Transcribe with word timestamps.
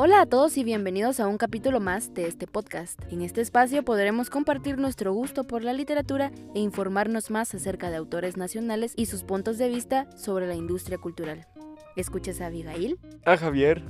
Hola 0.00 0.20
a 0.20 0.26
todos 0.26 0.56
y 0.56 0.62
bienvenidos 0.62 1.18
a 1.18 1.26
un 1.26 1.38
capítulo 1.38 1.80
más 1.80 2.14
de 2.14 2.28
este 2.28 2.46
podcast. 2.46 3.00
En 3.10 3.20
este 3.20 3.40
espacio 3.40 3.84
podremos 3.84 4.30
compartir 4.30 4.78
nuestro 4.78 5.12
gusto 5.12 5.44
por 5.44 5.64
la 5.64 5.72
literatura 5.72 6.30
e 6.54 6.60
informarnos 6.60 7.32
más 7.32 7.52
acerca 7.52 7.90
de 7.90 7.96
autores 7.96 8.36
nacionales 8.36 8.92
y 8.94 9.06
sus 9.06 9.24
puntos 9.24 9.58
de 9.58 9.68
vista 9.68 10.08
sobre 10.16 10.46
la 10.46 10.54
industria 10.54 10.98
cultural. 10.98 11.48
¿Escuchas 11.96 12.40
a 12.40 12.46
Abigail? 12.46 13.00
A 13.24 13.36
Javier 13.36 13.82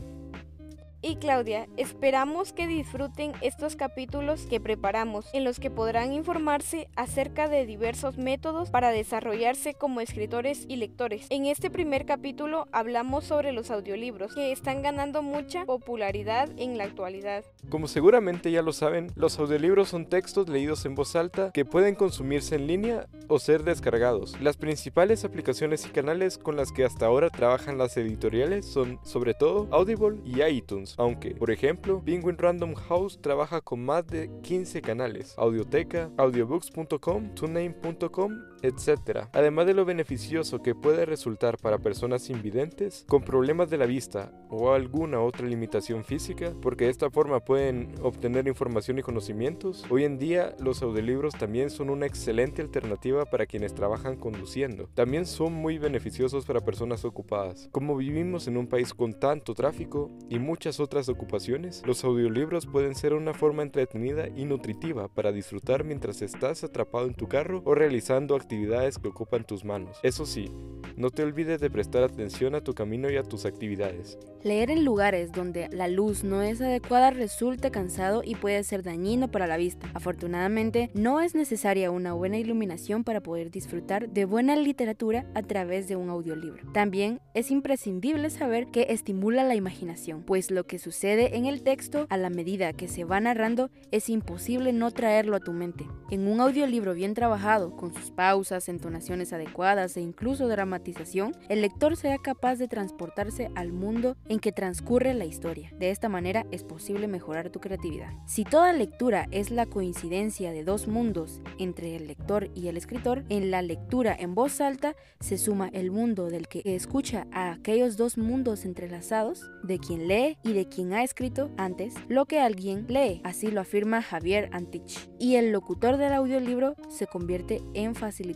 y 1.00 1.16
Claudia, 1.16 1.68
esperamos 1.76 2.52
que 2.52 2.66
disfruten 2.66 3.32
estos 3.40 3.76
capítulos 3.76 4.46
que 4.46 4.60
preparamos, 4.60 5.26
en 5.32 5.44
los 5.44 5.60
que 5.60 5.70
podrán 5.70 6.12
informarse 6.12 6.88
acerca 6.96 7.48
de 7.48 7.66
diversos 7.66 8.18
métodos 8.18 8.70
para 8.70 8.90
desarrollarse 8.90 9.74
como 9.74 10.00
escritores 10.00 10.64
y 10.68 10.76
lectores. 10.76 11.26
En 11.30 11.46
este 11.46 11.70
primer 11.70 12.04
capítulo 12.04 12.66
hablamos 12.72 13.24
sobre 13.24 13.52
los 13.52 13.70
audiolibros, 13.70 14.34
que 14.34 14.50
están 14.50 14.82
ganando 14.82 15.22
mucha 15.22 15.64
popularidad 15.66 16.48
en 16.56 16.76
la 16.78 16.84
actualidad. 16.84 17.44
Como 17.68 17.86
seguramente 17.86 18.50
ya 18.50 18.62
lo 18.62 18.72
saben, 18.72 19.12
los 19.14 19.38
audiolibros 19.38 19.90
son 19.90 20.06
textos 20.06 20.48
leídos 20.48 20.84
en 20.84 20.96
voz 20.96 21.14
alta 21.14 21.52
que 21.52 21.64
pueden 21.64 21.94
consumirse 21.94 22.56
en 22.56 22.66
línea 22.66 23.06
o 23.28 23.38
ser 23.38 23.62
descargados. 23.62 24.40
Las 24.40 24.56
principales 24.56 25.24
aplicaciones 25.24 25.86
y 25.86 25.90
canales 25.90 26.38
con 26.38 26.56
las 26.56 26.72
que 26.72 26.84
hasta 26.84 27.06
ahora 27.06 27.30
trabajan 27.30 27.78
las 27.78 27.96
editoriales 27.96 28.66
son 28.66 28.98
sobre 29.04 29.34
todo 29.34 29.68
Audible 29.70 30.18
y 30.24 30.42
iTunes 30.42 30.87
aunque, 30.96 31.34
por 31.34 31.50
ejemplo, 31.50 32.02
Penguin 32.04 32.38
Random 32.38 32.74
House 32.74 33.20
trabaja 33.20 33.60
con 33.60 33.84
más 33.84 34.06
de 34.06 34.30
15 34.42 34.80
canales, 34.82 35.34
Audioteca, 35.36 36.10
audiobooks.com, 36.16 37.34
tuname.com, 37.34 38.32
etc. 38.62 39.28
Además 39.32 39.66
de 39.66 39.74
lo 39.74 39.84
beneficioso 39.84 40.62
que 40.62 40.74
puede 40.74 41.06
resultar 41.06 41.58
para 41.58 41.78
personas 41.78 42.30
invidentes, 42.30 43.04
con 43.08 43.22
problemas 43.22 43.70
de 43.70 43.78
la 43.78 43.86
vista 43.86 44.32
o 44.50 44.72
alguna 44.72 45.20
otra 45.20 45.46
limitación 45.46 46.04
física, 46.04 46.52
porque 46.60 46.86
de 46.86 46.90
esta 46.90 47.10
forma 47.10 47.40
pueden 47.40 47.94
obtener 48.02 48.48
información 48.48 48.98
y 48.98 49.02
conocimientos, 49.02 49.84
hoy 49.90 50.04
en 50.04 50.18
día 50.18 50.54
los 50.58 50.82
audiolibros 50.82 51.34
también 51.34 51.70
son 51.70 51.90
una 51.90 52.06
excelente 52.06 52.62
alternativa 52.62 53.24
para 53.24 53.46
quienes 53.46 53.74
trabajan 53.74 54.16
conduciendo. 54.16 54.88
También 54.94 55.26
son 55.26 55.52
muy 55.52 55.78
beneficiosos 55.78 56.44
para 56.44 56.60
personas 56.60 57.04
ocupadas. 57.04 57.68
Como 57.72 57.96
vivimos 57.96 58.48
en 58.48 58.56
un 58.56 58.66
país 58.66 58.94
con 58.94 59.18
tanto 59.18 59.54
tráfico 59.54 60.10
y 60.28 60.38
muchas 60.38 60.80
otras 60.80 61.08
ocupaciones, 61.08 61.82
los 61.86 62.04
audiolibros 62.04 62.66
pueden 62.66 62.94
ser 62.94 63.14
una 63.14 63.34
forma 63.34 63.62
entretenida 63.62 64.28
y 64.28 64.44
nutritiva 64.44 65.08
para 65.08 65.32
disfrutar 65.32 65.84
mientras 65.84 66.22
estás 66.22 66.64
atrapado 66.64 67.06
en 67.06 67.14
tu 67.14 67.28
carro 67.28 67.62
o 67.64 67.74
realizando 67.74 68.34
actividades 68.34 68.47
que 68.48 69.08
ocupan 69.08 69.44
tus 69.44 69.64
manos. 69.64 69.98
Eso 70.02 70.24
sí, 70.24 70.50
no 70.96 71.10
te 71.10 71.22
olvides 71.22 71.60
de 71.60 71.70
prestar 71.70 72.02
atención 72.02 72.54
a 72.54 72.60
tu 72.62 72.74
camino 72.74 73.10
y 73.10 73.16
a 73.16 73.22
tus 73.22 73.44
actividades. 73.44 74.18
Leer 74.42 74.70
en 74.70 74.84
lugares 74.84 75.32
donde 75.32 75.68
la 75.70 75.88
luz 75.88 76.24
no 76.24 76.42
es 76.42 76.60
adecuada 76.60 77.10
resulta 77.10 77.70
cansado 77.70 78.22
y 78.24 78.36
puede 78.36 78.62
ser 78.62 78.82
dañino 78.82 79.28
para 79.30 79.46
la 79.46 79.56
vista. 79.56 79.88
Afortunadamente, 79.94 80.90
no 80.94 81.20
es 81.20 81.34
necesaria 81.34 81.90
una 81.90 82.12
buena 82.12 82.38
iluminación 82.38 83.04
para 83.04 83.20
poder 83.20 83.50
disfrutar 83.50 84.08
de 84.08 84.24
buena 84.24 84.56
literatura 84.56 85.26
a 85.34 85.42
través 85.42 85.88
de 85.88 85.96
un 85.96 86.08
audiolibro. 86.08 86.72
También 86.72 87.20
es 87.34 87.50
imprescindible 87.50 88.30
saber 88.30 88.68
que 88.68 88.86
estimula 88.90 89.44
la 89.44 89.56
imaginación, 89.56 90.22
pues 90.22 90.50
lo 90.50 90.64
que 90.66 90.78
sucede 90.78 91.36
en 91.36 91.46
el 91.46 91.62
texto 91.62 92.06
a 92.08 92.16
la 92.16 92.30
medida 92.30 92.72
que 92.72 92.88
se 92.88 93.04
va 93.04 93.20
narrando 93.20 93.70
es 93.90 94.08
imposible 94.08 94.72
no 94.72 94.90
traerlo 94.92 95.36
a 95.36 95.40
tu 95.40 95.52
mente. 95.52 95.86
En 96.10 96.28
un 96.28 96.40
audiolibro 96.40 96.94
bien 96.94 97.14
trabajado, 97.14 97.76
con 97.76 97.92
sus 97.92 98.10
pausas, 98.10 98.37
entonaciones 98.68 99.32
adecuadas 99.32 99.96
e 99.96 100.00
incluso 100.00 100.48
dramatización, 100.48 101.34
el 101.48 101.60
lector 101.62 101.96
será 101.96 102.18
capaz 102.18 102.56
de 102.56 102.68
transportarse 102.68 103.50
al 103.54 103.72
mundo 103.72 104.16
en 104.28 104.38
que 104.38 104.52
transcurre 104.52 105.12
la 105.14 105.24
historia. 105.24 105.72
De 105.78 105.90
esta 105.90 106.08
manera 106.08 106.46
es 106.50 106.62
posible 106.62 107.08
mejorar 107.08 107.50
tu 107.50 107.60
creatividad. 107.60 108.12
Si 108.26 108.44
toda 108.44 108.72
lectura 108.72 109.26
es 109.30 109.50
la 109.50 109.66
coincidencia 109.66 110.52
de 110.52 110.64
dos 110.64 110.86
mundos 110.86 111.40
entre 111.58 111.96
el 111.96 112.06
lector 112.06 112.50
y 112.54 112.68
el 112.68 112.76
escritor, 112.76 113.24
en 113.28 113.50
la 113.50 113.62
lectura 113.62 114.16
en 114.18 114.34
voz 114.34 114.60
alta 114.60 114.94
se 115.20 115.36
suma 115.38 115.68
el 115.72 115.90
mundo 115.90 116.30
del 116.30 116.48
que 116.48 116.62
escucha 116.64 117.26
a 117.32 117.52
aquellos 117.52 117.96
dos 117.96 118.18
mundos 118.18 118.64
entrelazados, 118.64 119.50
de 119.62 119.78
quien 119.78 120.08
lee 120.08 120.38
y 120.44 120.52
de 120.52 120.68
quien 120.68 120.92
ha 120.92 121.02
escrito 121.02 121.50
antes 121.56 121.94
lo 122.08 122.26
que 122.26 122.40
alguien 122.40 122.86
lee. 122.88 123.20
Así 123.24 123.50
lo 123.50 123.60
afirma 123.60 124.02
Javier 124.02 124.48
Antich. 124.52 125.10
Y 125.18 125.34
el 125.36 125.52
locutor 125.52 125.96
del 125.96 126.12
audiolibro 126.12 126.74
se 126.88 127.06
convierte 127.06 127.60
en 127.74 127.94
facilitador. 127.94 128.27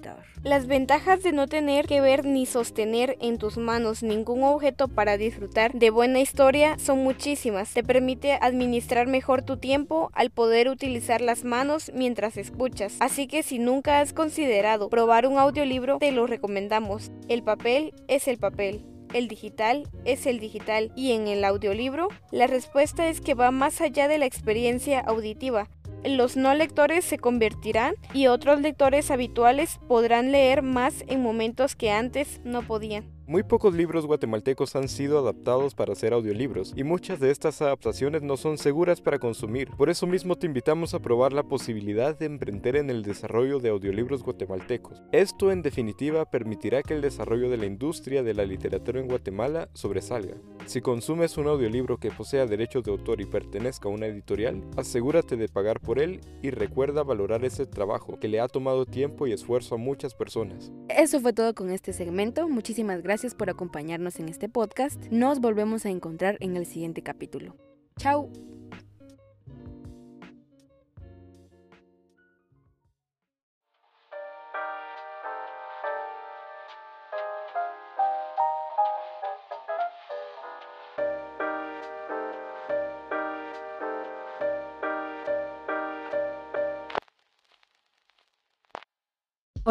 Las 0.43 0.67
ventajas 0.67 1.23
de 1.23 1.33
no 1.33 1.47
tener 1.47 1.87
que 1.87 2.01
ver 2.01 2.25
ni 2.25 2.47
sostener 2.47 3.17
en 3.21 3.39
tus 3.39 3.57
manos 3.57 4.03
ningún 4.03 4.43
objeto 4.43 4.89
para 4.89 5.17
disfrutar 5.17 5.73
de 5.73 5.91
buena 5.91 6.21
historia 6.21 6.79
son 6.79 7.03
muchísimas. 7.03 7.73
Te 7.73 7.83
permite 7.83 8.39
administrar 8.41 9.07
mejor 9.07 9.43
tu 9.43 9.57
tiempo 9.57 10.11
al 10.15 10.31
poder 10.31 10.69
utilizar 10.69 11.21
las 11.21 11.45
manos 11.45 11.93
mientras 11.95 12.37
escuchas. 12.37 12.97
Así 13.01 13.27
que 13.27 13.43
si 13.43 13.59
nunca 13.59 14.01
has 14.01 14.13
considerado 14.13 14.89
probar 14.89 15.27
un 15.27 15.39
audiolibro, 15.39 15.99
te 15.99 16.13
lo 16.13 16.27
recomendamos. 16.27 17.11
El 17.29 17.43
papel 17.43 17.95
es 18.09 18.29
el 18.29 18.39
papel 18.39 18.85
el 19.13 19.29
digital 19.29 19.89
es 20.07 20.27
el 20.27 20.41
digital 20.41 20.91
y 20.97 21.13
en 21.13 21.29
el 21.29 21.45
audiolibro 21.45 22.09
la 22.31 22.47
respuesta 22.47 23.09
es 23.09 23.21
que 23.21 23.35
va 23.35 23.51
más 23.51 23.81
allá 23.81 24.09
de 24.09 24.19
la 24.19 24.25
experiencia 24.27 25.01
auditiva. 25.01 25.69
Los 26.05 26.37
no 26.37 26.55
lectores 26.55 27.05
se 27.05 27.19
convertirán 27.19 27.95
y 28.13 28.27
otros 28.27 28.61
lectores 28.61 29.11
habituales 29.11 29.79
podrán 29.89 30.33
leer 30.33 30.63
más 30.63 31.05
en 31.07 31.23
momentos 31.23 31.77
que 31.77 31.91
antes 31.91 32.41
no 32.45 32.63
podían. 32.63 33.12
Muy 33.33 33.45
pocos 33.45 33.73
libros 33.73 34.05
guatemaltecos 34.05 34.77
han 34.77 34.91
sido 34.91 35.19
adaptados 35.19 35.75
para 35.75 35.95
ser 35.95 36.13
audiolibros, 36.13 36.75
y 36.77 36.85
muchas 36.85 37.19
de 37.19 37.31
estas 37.31 37.63
adaptaciones 37.63 38.21
no 38.21 38.37
son 38.37 38.59
seguras 38.59 39.01
para 39.01 39.19
consumir. 39.19 39.71
Por 39.71 39.89
eso 39.89 40.07
mismo 40.07 40.37
te 40.37 40.47
invitamos 40.47 40.93
a 40.93 40.99
probar 40.99 41.33
la 41.33 41.43
posibilidad 41.43 42.15
de 42.15 42.27
emprender 42.27 42.77
en 42.77 42.91
el 42.91 43.03
desarrollo 43.03 43.59
de 43.59 43.71
audiolibros 43.71 44.23
guatemaltecos. 44.23 45.03
Esto 45.13 45.51
en 45.51 45.63
definitiva 45.63 46.27
permitirá 46.27 46.83
que 46.83 46.93
el 46.93 47.01
desarrollo 47.01 47.49
de 47.49 47.57
la 47.57 47.65
industria 47.65 48.23
de 48.23 48.35
la 48.35 48.45
literatura 48.45 49.01
en 49.01 49.09
Guatemala 49.09 49.71
sobresalga. 49.73 50.35
Si 50.67 50.83
consumes 50.83 51.39
un 51.39 51.47
audiolibro 51.47 51.97
que 51.97 52.11
posea 52.11 52.45
derechos 52.45 52.85
de 52.85 52.91
autor 52.91 53.23
y 53.23 53.25
pertenezca 53.25 53.89
a 53.89 53.93
una 53.93 54.09
editorial, 54.09 54.63
asegúrate 54.77 55.39
de 55.39 55.49
pagar 55.49 55.81
por 55.81 56.01
él 56.01 56.21
y 56.43 56.51
recuerda 56.51 57.03
valorar 57.03 57.47
ese 57.47 57.65
trabajo 57.65 58.21
que 58.21 58.29
le 58.29 58.41
ha 58.41 58.49
tomado 58.49 58.85
tiempo 58.85 59.27
y 59.27 59.33
esfuerzo 59.33 59.77
a 59.77 59.79
muchas 59.79 60.15
personas. 60.15 60.71
Eso 60.91 61.19
fue 61.19 61.33
todo 61.33 61.55
con 61.55 61.71
este 61.71 61.95
segmento. 61.95 62.47
Muchísimas 62.47 63.03
gracias 63.03 63.22
Gracias 63.23 63.39
por 63.39 63.51
acompañarnos 63.51 64.19
en 64.19 64.29
este 64.29 64.49
podcast. 64.49 65.01
Nos 65.13 65.39
volvemos 65.39 65.87
a 65.87 65.91
encontrar 65.91 66.39
en 66.41 66.57
el 66.57 66.67
siguiente 66.67 67.03
capítulo. 67.03 67.55
Chao. 67.97 68.29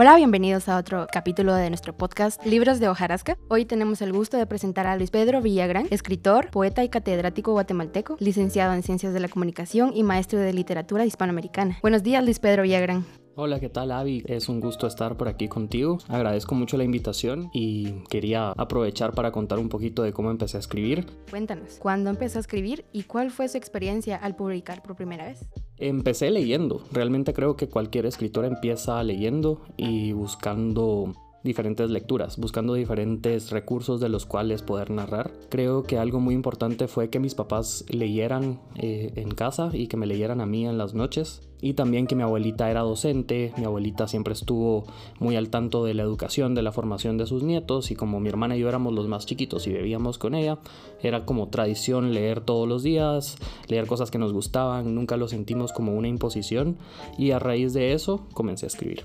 Hola, 0.02 0.16
bienvenidos 0.16 0.68
a 0.68 0.78
otro 0.78 1.06
capítulo 1.14 1.54
de 1.54 1.70
nuestro 1.70 1.96
podcast 1.96 2.44
Libros 2.44 2.80
de 2.80 2.90
Hojarasca. 2.90 3.38
Hoy 3.50 3.66
tenemos 3.66 4.02
el 4.02 4.12
gusto 4.12 4.36
de 4.36 4.48
presentar 4.48 4.88
a 4.88 4.98
Luis 4.98 5.12
Pedro 5.12 5.44
Villagrán, 5.44 5.86
escritor, 5.92 6.50
poeta 6.50 6.84
y 6.84 6.90
catedrático 6.90 7.52
guatemalteco, 7.52 8.18
licenciado 8.20 8.74
en 8.74 8.82
Ciencias 8.82 9.14
de 9.14 9.20
la 9.20 9.28
Comunicación 9.28 9.92
y 9.94 10.02
maestro 10.02 10.40
de 10.40 10.54
Literatura 10.54 11.06
Hispanoamericana. 11.06 11.78
Buenos 11.84 12.02
días, 12.02 12.24
Luis 12.24 12.40
Pedro 12.40 12.64
Villagrán. 12.64 13.06
Hola, 13.36 13.62
¿qué 13.62 13.70
tal 13.70 13.94
Avi? 13.94 14.24
Es 14.26 14.50
un 14.50 14.60
gusto 14.60 14.88
estar 14.88 15.16
por 15.16 15.30
aquí 15.30 15.48
contigo. 15.48 16.00
Agradezco 16.10 16.54
mucho 16.54 16.76
la 16.76 16.84
invitación 16.84 17.50
y 17.54 18.04
quería 18.10 18.52
aprovechar 18.52 19.14
para 19.14 19.32
contar 19.32 19.58
un 19.58 19.70
poquito 19.70 20.04
de 20.04 20.12
cómo 20.12 20.32
empecé 20.32 20.58
a 20.58 20.60
escribir. 20.60 21.06
Cuéntanos, 21.30 21.78
¿cuándo 21.80 22.10
empezó 22.10 22.40
a 22.40 22.42
escribir 22.42 22.84
y 22.92 23.04
cuál 23.04 23.32
fue 23.32 23.48
su 23.48 23.58
experiencia 23.58 24.18
al 24.18 24.36
publicar 24.36 24.84
por 24.84 24.98
primera 24.98 25.26
vez? 25.26 25.46
Empecé 25.78 26.30
leyendo. 26.30 26.84
Realmente 26.92 27.34
creo 27.34 27.56
que 27.56 27.70
cualquier 27.70 28.06
escritor 28.06 28.44
empieza 28.44 29.02
leyendo 29.02 29.62
y 29.78 30.12
buscando 30.12 31.14
diferentes 31.44 31.90
lecturas, 31.90 32.38
buscando 32.38 32.74
diferentes 32.74 33.50
recursos 33.50 34.00
de 34.00 34.10
los 34.10 34.26
cuales 34.26 34.62
poder 34.62 34.92
narrar. 34.92 35.32
Creo 35.50 35.84
que 35.84 35.98
algo 35.98 36.20
muy 36.20 36.36
importante 36.36 36.88
fue 36.88 37.10
que 37.10 37.20
mis 37.20 37.36
papás 37.36 37.86
leyeran 37.90 38.60
eh, 38.76 39.12
en 39.16 39.32
casa 39.32 39.70
y 39.74 39.88
que 39.88 39.98
me 39.98 40.06
leyeran 40.06 40.42
a 40.42 40.46
mí 40.46 40.68
en 40.68 40.78
las 40.78 40.94
noches. 40.94 41.42
Y 41.64 41.74
también 41.74 42.08
que 42.08 42.16
mi 42.16 42.24
abuelita 42.24 42.72
era 42.72 42.82
docente, 42.82 43.54
mi 43.56 43.66
abuelita 43.66 44.08
siempre 44.08 44.34
estuvo 44.34 44.86
muy 45.20 45.36
al 45.36 45.50
tanto 45.52 45.86
de 45.86 45.94
la 45.94 46.02
educación, 46.02 46.56
de 46.56 46.64
la 46.64 46.72
formación 46.72 47.20
de 47.20 47.28
sus 47.28 47.44
nietos 47.44 47.92
y 47.92 47.96
como 47.96 48.20
mi 48.20 48.30
hermana 48.30 48.58
y 48.58 48.62
yo 48.62 48.68
éramos 48.68 48.94
los 48.94 49.08
más 49.08 49.28
chiquitos 49.28 49.68
y 49.68 49.72
bebíamos 49.72 50.18
con 50.18 50.34
ella, 50.34 50.58
era 51.04 51.24
como 51.24 51.50
tradición 51.50 52.16
leer 52.16 52.42
todos 52.42 52.68
los 52.68 52.82
días, 52.82 53.38
leer 53.68 53.86
cosas 53.86 54.10
que 54.10 54.18
nos 54.18 54.34
gustaban, 54.34 54.96
nunca 54.96 55.18
lo 55.18 55.28
sentimos 55.28 55.72
como 55.72 55.94
una 55.94 56.08
imposición 56.08 56.78
y 57.20 57.30
a 57.30 57.38
raíz 57.38 57.74
de 57.74 57.94
eso 57.94 58.26
comencé 58.34 58.66
a 58.66 58.68
escribir. 58.68 59.04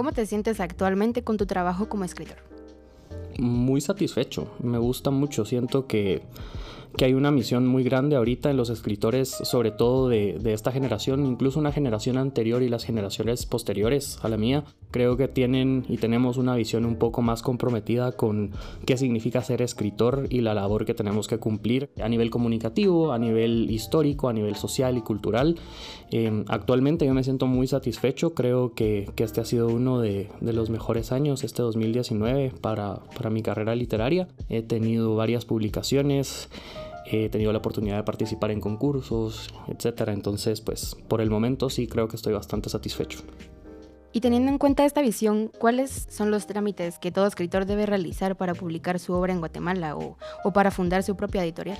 ¿Cómo 0.00 0.12
te 0.12 0.24
sientes 0.24 0.60
actualmente 0.60 1.22
con 1.22 1.36
tu 1.36 1.44
trabajo 1.44 1.90
como 1.90 2.04
escritor? 2.04 2.38
Muy 3.38 3.82
satisfecho, 3.82 4.50
me 4.62 4.78
gusta 4.78 5.10
mucho, 5.10 5.44
siento 5.44 5.86
que 5.86 6.22
que 6.96 7.04
hay 7.04 7.14
una 7.14 7.30
misión 7.30 7.66
muy 7.66 7.84
grande 7.84 8.16
ahorita 8.16 8.50
en 8.50 8.56
los 8.56 8.70
escritores, 8.70 9.28
sobre 9.28 9.70
todo 9.70 10.08
de, 10.08 10.38
esta 10.52 10.72
generación, 10.72 11.24
incluso 11.26 11.60
una 11.60 11.72
generación 11.72 12.18
anterior 12.18 12.62
y 12.62 12.68
las 12.68 12.84
generaciones 12.84 13.46
posteriores 13.46 14.18
a 14.22 14.28
la 14.28 14.36
mía. 14.36 14.64
Creo 14.90 15.16
que 15.16 15.28
tienen 15.28 15.84
y 15.88 15.98
tenemos 15.98 16.36
una 16.36 16.56
visión 16.56 16.84
un 16.84 16.96
poco 16.96 17.22
más 17.22 17.42
comprometida 17.42 18.12
con 18.12 18.50
qué 18.86 18.96
significa 18.96 19.42
ser 19.42 19.62
escritor 19.62 20.26
y 20.30 20.40
la 20.40 20.54
labor 20.54 20.84
que 20.84 20.94
tenemos 20.94 21.28
que 21.28 21.38
cumplir 21.38 21.90
a 22.02 22.08
nivel 22.08 22.30
comunicativo, 22.30 23.12
a 23.12 23.18
nivel 23.18 23.70
histórico, 23.70 24.28
a 24.28 24.32
nivel 24.32 24.56
social 24.56 24.96
y 24.96 25.02
cultural. 25.02 25.56
Em, 26.10 26.44
actualmente 26.48 27.06
yo 27.06 27.14
me 27.14 27.22
siento 27.22 27.46
muy 27.46 27.66
satisfecho, 27.68 28.34
creo 28.34 28.74
que, 28.74 29.08
este 29.16 29.40
ha 29.40 29.44
sido 29.44 29.68
uno 29.68 30.00
de, 30.00 30.28
de, 30.40 30.52
los 30.52 30.70
mejores 30.70 31.12
años, 31.12 31.44
este 31.44 31.62
2019, 31.62 32.52
para, 32.60 33.00
para 33.14 33.30
mi 33.30 33.42
carrera 33.42 33.76
literaria. 33.76 34.26
He 34.48 34.62
tenido 34.62 35.14
varias 35.14 35.44
publicaciones 35.44 36.48
he 37.12 37.28
tenido 37.28 37.52
la 37.52 37.58
oportunidad 37.58 37.96
de 37.96 38.02
participar 38.02 38.50
en 38.50 38.60
concursos, 38.60 39.52
etcétera. 39.68 40.12
Entonces, 40.12 40.60
pues 40.60 40.96
por 41.08 41.20
el 41.20 41.30
momento 41.30 41.70
sí 41.70 41.86
creo 41.86 42.08
que 42.08 42.16
estoy 42.16 42.32
bastante 42.32 42.68
satisfecho. 42.68 43.20
Y 44.12 44.20
teniendo 44.20 44.50
en 44.50 44.58
cuenta 44.58 44.84
esta 44.84 45.02
visión, 45.02 45.52
¿cuáles 45.58 46.08
son 46.10 46.32
los 46.32 46.46
trámites 46.46 46.98
que 46.98 47.12
todo 47.12 47.26
escritor 47.26 47.64
debe 47.64 47.86
realizar 47.86 48.36
para 48.36 48.54
publicar 48.54 48.98
su 48.98 49.12
obra 49.12 49.32
en 49.32 49.38
Guatemala 49.38 49.96
o, 49.96 50.18
o 50.42 50.52
para 50.52 50.72
fundar 50.72 51.04
su 51.04 51.14
propia 51.14 51.44
editorial? 51.44 51.78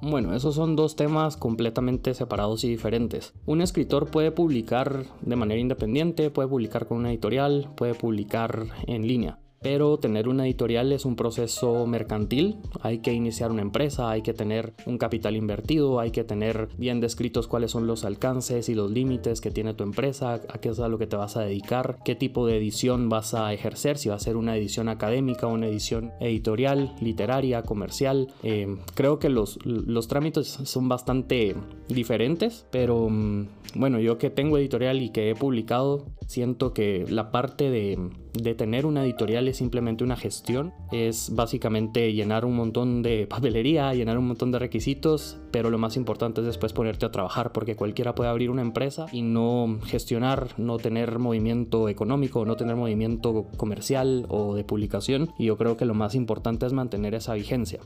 Bueno, 0.00 0.34
esos 0.34 0.54
son 0.54 0.76
dos 0.76 0.96
temas 0.96 1.36
completamente 1.36 2.14
separados 2.14 2.62
y 2.62 2.68
diferentes. 2.68 3.32
Un 3.46 3.60
escritor 3.60 4.10
puede 4.10 4.30
publicar 4.30 5.04
de 5.22 5.36
manera 5.36 5.60
independiente, 5.60 6.30
puede 6.30 6.48
publicar 6.48 6.86
con 6.86 6.98
una 6.98 7.10
editorial, 7.10 7.70
puede 7.74 7.94
publicar 7.94 8.66
en 8.86 9.06
línea 9.06 9.38
pero 9.64 9.96
tener 9.96 10.28
una 10.28 10.44
editorial 10.44 10.92
es 10.92 11.06
un 11.06 11.16
proceso 11.16 11.86
mercantil, 11.86 12.58
hay 12.82 12.98
que 12.98 13.14
iniciar 13.14 13.50
una 13.50 13.62
empresa, 13.62 14.10
hay 14.10 14.20
que 14.20 14.34
tener 14.34 14.74
un 14.84 14.98
capital 14.98 15.36
invertido, 15.36 16.00
hay 16.00 16.10
que 16.10 16.22
tener 16.22 16.68
bien 16.76 17.00
descritos 17.00 17.48
cuáles 17.48 17.70
son 17.70 17.86
los 17.86 18.04
alcances 18.04 18.68
y 18.68 18.74
los 18.74 18.90
límites 18.90 19.40
que 19.40 19.50
tiene 19.50 19.72
tu 19.72 19.82
empresa, 19.82 20.34
a 20.34 20.58
qué 20.58 20.68
es 20.68 20.80
a 20.80 20.88
lo 20.88 20.98
que 20.98 21.06
te 21.06 21.16
vas 21.16 21.38
a 21.38 21.40
dedicar, 21.40 21.96
qué 22.04 22.14
tipo 22.14 22.46
de 22.46 22.58
edición 22.58 23.08
vas 23.08 23.32
a 23.32 23.54
ejercer, 23.54 23.96
si 23.96 24.10
va 24.10 24.16
a 24.16 24.18
ser 24.18 24.36
una 24.36 24.54
edición 24.54 24.90
académica, 24.90 25.46
una 25.46 25.66
edición 25.66 26.12
editorial, 26.20 26.94
literaria, 27.00 27.62
comercial. 27.62 28.28
Eh, 28.42 28.76
creo 28.94 29.18
que 29.18 29.30
los, 29.30 29.58
los 29.64 30.08
trámites 30.08 30.46
son 30.46 30.90
bastante 30.90 31.56
diferentes, 31.88 32.66
pero 32.70 33.08
mm, 33.08 33.46
bueno, 33.76 33.98
yo 33.98 34.18
que 34.18 34.28
tengo 34.28 34.58
editorial 34.58 35.00
y 35.00 35.08
que 35.08 35.30
he 35.30 35.34
publicado, 35.34 36.04
siento 36.26 36.74
que 36.74 37.06
la 37.08 37.30
parte 37.30 37.70
de 37.70 38.10
de 38.34 38.54
tener 38.54 38.84
una 38.84 39.04
editorial 39.04 39.48
es 39.48 39.58
simplemente 39.58 40.04
una 40.04 40.16
gestión, 40.16 40.74
es 40.92 41.34
básicamente 41.34 42.12
llenar 42.12 42.44
un 42.44 42.56
montón 42.56 43.02
de 43.02 43.26
papelería, 43.30 43.94
llenar 43.94 44.18
un 44.18 44.26
montón 44.26 44.50
de 44.52 44.58
requisitos, 44.58 45.38
pero 45.50 45.70
lo 45.70 45.78
más 45.78 45.96
importante 45.96 46.40
es 46.40 46.46
después 46.46 46.72
ponerte 46.72 47.06
a 47.06 47.12
trabajar 47.12 47.52
porque 47.52 47.76
cualquiera 47.76 48.14
puede 48.14 48.30
abrir 48.30 48.50
una 48.50 48.62
empresa 48.62 49.06
y 49.12 49.22
no 49.22 49.78
gestionar, 49.86 50.48
no 50.58 50.78
tener 50.78 51.18
movimiento 51.18 51.88
económico, 51.88 52.44
no 52.44 52.56
tener 52.56 52.76
movimiento 52.76 53.46
comercial 53.56 54.26
o 54.28 54.54
de 54.54 54.64
publicación 54.64 55.30
y 55.38 55.46
yo 55.46 55.56
creo 55.56 55.76
que 55.76 55.84
lo 55.84 55.94
más 55.94 56.14
importante 56.14 56.66
es 56.66 56.72
mantener 56.72 57.14
esa 57.14 57.34
vigencia. 57.34 57.80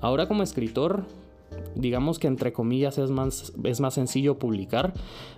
Ahora 0.00 0.28
como 0.28 0.42
escritor 0.42 1.04
digamos 1.74 2.18
que 2.18 2.26
entre 2.26 2.52
comillas 2.52 2.98
es 2.98 3.10
más, 3.10 3.52
es 3.64 3.80
más 3.80 3.94
sencillo 3.94 4.38
publicar, 4.38 4.92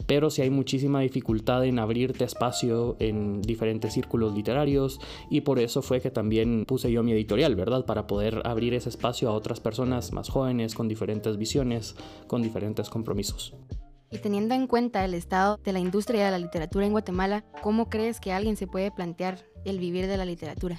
pero 0.07 0.31
si 0.31 0.43
hay 0.43 0.51
muchísima 0.51 1.01
dificultad 1.01 1.65
en 1.65 1.79
abrirte 1.79 2.25
espacio 2.25 2.97
en 2.99 3.43
diferentes 3.43 3.93
círculos 3.93 4.35
literarios 4.35 5.01
y 5.31 5.43
por 5.43 5.59
eso 5.59 5.83
fue 5.83 6.01
que 6.01 6.11
también 6.11 6.65
puse 6.67 6.91
yo 6.91 7.03
mi 7.03 7.13
editorial, 7.13 7.57
¿verdad? 7.57 7.85
Para 7.85 8.07
poder 8.07 8.43
abrir 8.45 8.75
ese 8.75 8.89
espacio 8.89 9.29
a 9.29 9.33
otras 9.33 9.61
personas 9.61 10.13
más 10.13 10.29
jóvenes, 10.29 10.75
con 10.75 10.89
diferentes 10.89 11.37
visiones, 11.37 11.95
con 12.27 12.43
diferentes 12.43 12.89
compromisos. 12.89 13.55
Y 14.11 14.19
teniendo 14.19 14.55
en 14.55 14.67
cuenta 14.67 15.05
el 15.05 15.15
estado 15.15 15.59
de 15.65 15.73
la 15.73 15.81
industria 15.81 16.27
de 16.27 16.31
la 16.31 16.39
literatura 16.39 16.85
en 16.85 16.93
Guatemala, 16.93 17.45
¿cómo 17.63 17.89
crees 17.89 18.21
que 18.21 18.33
alguien 18.33 18.57
se 18.57 18.67
puede 18.67 18.91
plantear 18.91 19.39
el 19.65 19.79
vivir 19.79 20.07
de 20.07 20.19
la 20.19 20.27
literatura? 20.27 20.79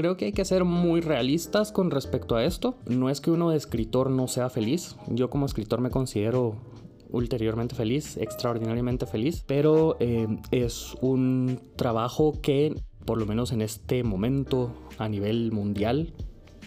Creo 0.00 0.16
que 0.16 0.24
hay 0.24 0.32
que 0.32 0.46
ser 0.46 0.64
muy 0.64 1.02
realistas 1.02 1.72
con 1.72 1.90
respecto 1.90 2.34
a 2.34 2.42
esto. 2.46 2.78
No 2.86 3.10
es 3.10 3.20
que 3.20 3.30
uno 3.30 3.50
de 3.50 3.58
escritor 3.58 4.08
no 4.08 4.28
sea 4.28 4.48
feliz. 4.48 4.96
Yo 5.08 5.28
como 5.28 5.44
escritor 5.44 5.82
me 5.82 5.90
considero 5.90 6.56
ulteriormente 7.10 7.74
feliz, 7.74 8.16
extraordinariamente 8.16 9.04
feliz, 9.04 9.44
pero 9.46 9.98
eh, 10.00 10.26
es 10.52 10.94
un 11.02 11.60
trabajo 11.76 12.40
que, 12.40 12.74
por 13.04 13.18
lo 13.18 13.26
menos 13.26 13.52
en 13.52 13.60
este 13.60 14.02
momento 14.02 14.72
a 14.96 15.06
nivel 15.06 15.52
mundial, 15.52 16.14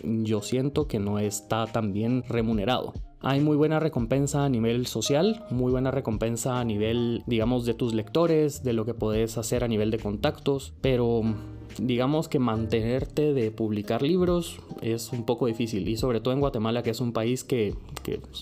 yo 0.04 0.44
siento 0.44 0.88
que 0.88 1.00
no 1.00 1.18
está 1.18 1.66
tan 1.66 1.92
bien 1.92 2.24
remunerado. 2.30 2.94
Hay 3.26 3.40
muy 3.40 3.58
buena 3.58 3.80
recompensa 3.80 4.46
a 4.46 4.50
nivel 4.50 4.86
social, 4.86 5.46
muy 5.50 5.72
buena 5.72 5.90
recompensa 5.90 6.60
a 6.60 6.66
nivel, 6.66 7.24
digamos, 7.26 7.66
de 7.66 7.74
tus 7.74 7.96
lectores, 7.96 8.64
de 8.64 8.74
lo 8.74 8.86
que 8.86 8.94
puedes 8.94 9.40
hacer 9.40 9.64
a 9.64 9.68
nivel 9.68 9.90
de 9.90 9.98
contactos, 9.98 10.74
pero 10.82 11.24
digamos 11.80 12.28
que 12.28 12.40
mantenerte 12.40 13.34
de 13.34 13.52
publicar 13.52 14.02
libros 14.02 14.60
es 14.81 15.12
un 15.12 15.25
poco 15.25 15.48
difícil 15.48 15.88
y 15.88 15.98
sobre 15.98 16.22
todo 16.22 16.34
en 16.34 16.40
Guatemala 16.40 16.84
que 16.84 16.90
es 16.90 17.00
un 17.00 17.14
país 17.14 17.44
que, 17.44 17.75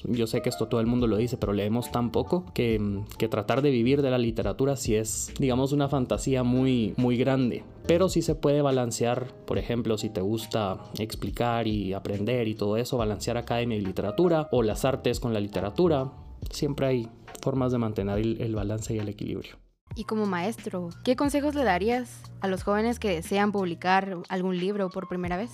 yo 0.06 0.28
sé 0.28 0.42
que 0.42 0.50
esto 0.50 0.68
todo 0.68 0.82
el 0.82 0.88
mundo 0.88 1.08
lo 1.08 1.18
dice 1.18 1.38
pero 1.38 1.54
leemos 1.54 1.92
tan 1.92 2.12
poco 2.12 2.46
que, 2.54 3.02
que 3.18 3.28
tratar 3.28 3.62
de 3.62 3.72
vivir 3.72 4.02
de 4.02 4.12
la 4.12 4.18
literatura 4.18 4.76
sí 4.76 4.96
es 4.96 5.34
digamos 5.40 5.72
una 5.72 5.88
fantasía 5.88 6.44
muy 6.44 6.94
muy 6.98 7.18
grande. 7.18 7.64
Pero 7.88 8.10
sí 8.10 8.22
se 8.22 8.36
puede 8.36 8.62
balancear 8.62 9.34
por 9.46 9.58
ejemplo 9.58 9.98
si 9.98 10.10
te 10.10 10.22
gusta 10.22 10.80
explicar 11.00 11.68
y 11.68 11.94
aprender 11.94 12.48
y 12.48 12.56
todo 12.56 12.78
eso 12.78 12.98
balancear 12.98 13.38
academia 13.38 13.78
y 13.78 13.82
literatura 13.82 14.48
o 14.52 14.64
las 14.64 14.86
artes 14.86 15.20
con 15.20 15.34
la 15.34 15.40
literatura 15.40 16.12
siempre 16.50 16.88
hay 16.88 17.08
formas 17.42 17.72
de 17.72 17.78
mantener 17.78 18.20
el 18.20 18.56
balance 18.56 18.94
y 18.94 19.00
el 19.00 19.10
equilibrio 19.10 19.61
y 19.96 20.06
como 20.06 20.26
maestro, 20.26 20.90
¿qué 21.04 21.16
consejos 21.16 21.56
le 21.56 21.64
darías 21.64 22.22
a 22.42 22.48
los 22.48 22.64
jóvenes 22.64 23.00
que 23.00 23.10
desean 23.10 23.52
publicar 23.52 24.18
algún 24.30 24.58
libro 24.58 24.90
por 24.90 25.08
primera 25.08 25.38
vez? 25.38 25.52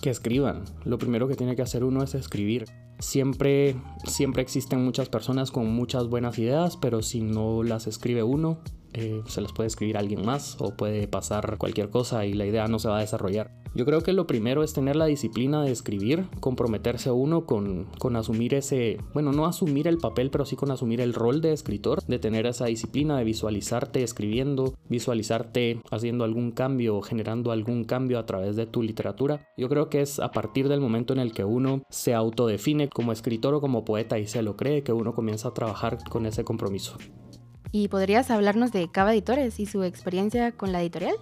Que 0.00 0.10
escriban. 0.10 0.64
Lo 0.84 0.98
primero 0.98 1.28
que 1.28 1.34
tiene 1.34 1.56
que 1.56 1.62
hacer 1.62 1.84
uno 1.84 2.02
es 2.02 2.14
escribir. 2.14 2.66
Siempre, 2.98 3.76
siempre 4.04 4.42
existen 4.42 4.84
muchas 4.84 5.08
personas 5.08 5.50
con 5.50 5.70
muchas 5.70 6.08
buenas 6.08 6.38
ideas, 6.38 6.76
pero 6.76 7.02
si 7.02 7.20
no 7.20 7.62
las 7.62 7.86
escribe 7.86 8.22
uno, 8.22 8.60
eh, 8.96 9.22
se 9.26 9.42
las 9.42 9.52
puede 9.52 9.66
escribir 9.66 9.98
alguien 9.98 10.24
más 10.24 10.56
o 10.58 10.74
puede 10.74 11.06
pasar 11.06 11.58
cualquier 11.58 11.90
cosa 11.90 12.24
y 12.24 12.32
la 12.32 12.46
idea 12.46 12.66
no 12.66 12.78
se 12.78 12.88
va 12.88 12.96
a 12.96 13.00
desarrollar. 13.00 13.52
Yo 13.74 13.84
creo 13.84 14.00
que 14.00 14.14
lo 14.14 14.26
primero 14.26 14.62
es 14.62 14.72
tener 14.72 14.96
la 14.96 15.04
disciplina 15.04 15.62
de 15.62 15.70
escribir, 15.70 16.24
comprometerse 16.40 17.10
uno 17.10 17.44
con, 17.44 17.88
con 17.98 18.16
asumir 18.16 18.54
ese, 18.54 18.96
bueno, 19.12 19.32
no 19.32 19.44
asumir 19.44 19.86
el 19.86 19.98
papel, 19.98 20.30
pero 20.30 20.46
sí 20.46 20.56
con 20.56 20.70
asumir 20.70 21.02
el 21.02 21.12
rol 21.12 21.42
de 21.42 21.52
escritor, 21.52 22.02
de 22.06 22.18
tener 22.18 22.46
esa 22.46 22.64
disciplina 22.66 23.18
de 23.18 23.24
visualizarte 23.24 24.02
escribiendo, 24.02 24.72
visualizarte 24.88 25.82
haciendo 25.90 26.24
algún 26.24 26.52
cambio 26.52 26.96
o 26.96 27.02
generando 27.02 27.52
algún 27.52 27.84
cambio 27.84 28.18
a 28.18 28.24
través 28.24 28.56
de 28.56 28.64
tu 28.64 28.82
literatura. 28.82 29.46
Yo 29.58 29.68
creo 29.68 29.90
que 29.90 30.00
es 30.00 30.20
a 30.20 30.30
partir 30.30 30.70
del 30.70 30.80
momento 30.80 31.12
en 31.12 31.18
el 31.18 31.34
que 31.34 31.44
uno 31.44 31.82
se 31.90 32.14
autodefine 32.14 32.88
como 32.88 33.12
escritor 33.12 33.52
o 33.52 33.60
como 33.60 33.84
poeta 33.84 34.18
y 34.18 34.26
se 34.26 34.40
lo 34.40 34.56
cree 34.56 34.84
que 34.84 34.94
uno 34.94 35.12
comienza 35.12 35.48
a 35.48 35.54
trabajar 35.54 35.98
con 36.08 36.24
ese 36.24 36.44
compromiso. 36.44 36.96
¿Y 37.78 37.88
podrías 37.88 38.30
hablarnos 38.30 38.72
de 38.72 38.88
Cava 38.88 39.12
Editores 39.12 39.60
y 39.60 39.66
su 39.66 39.82
experiencia 39.82 40.50
con 40.50 40.72
la 40.72 40.80
editorial? 40.80 41.14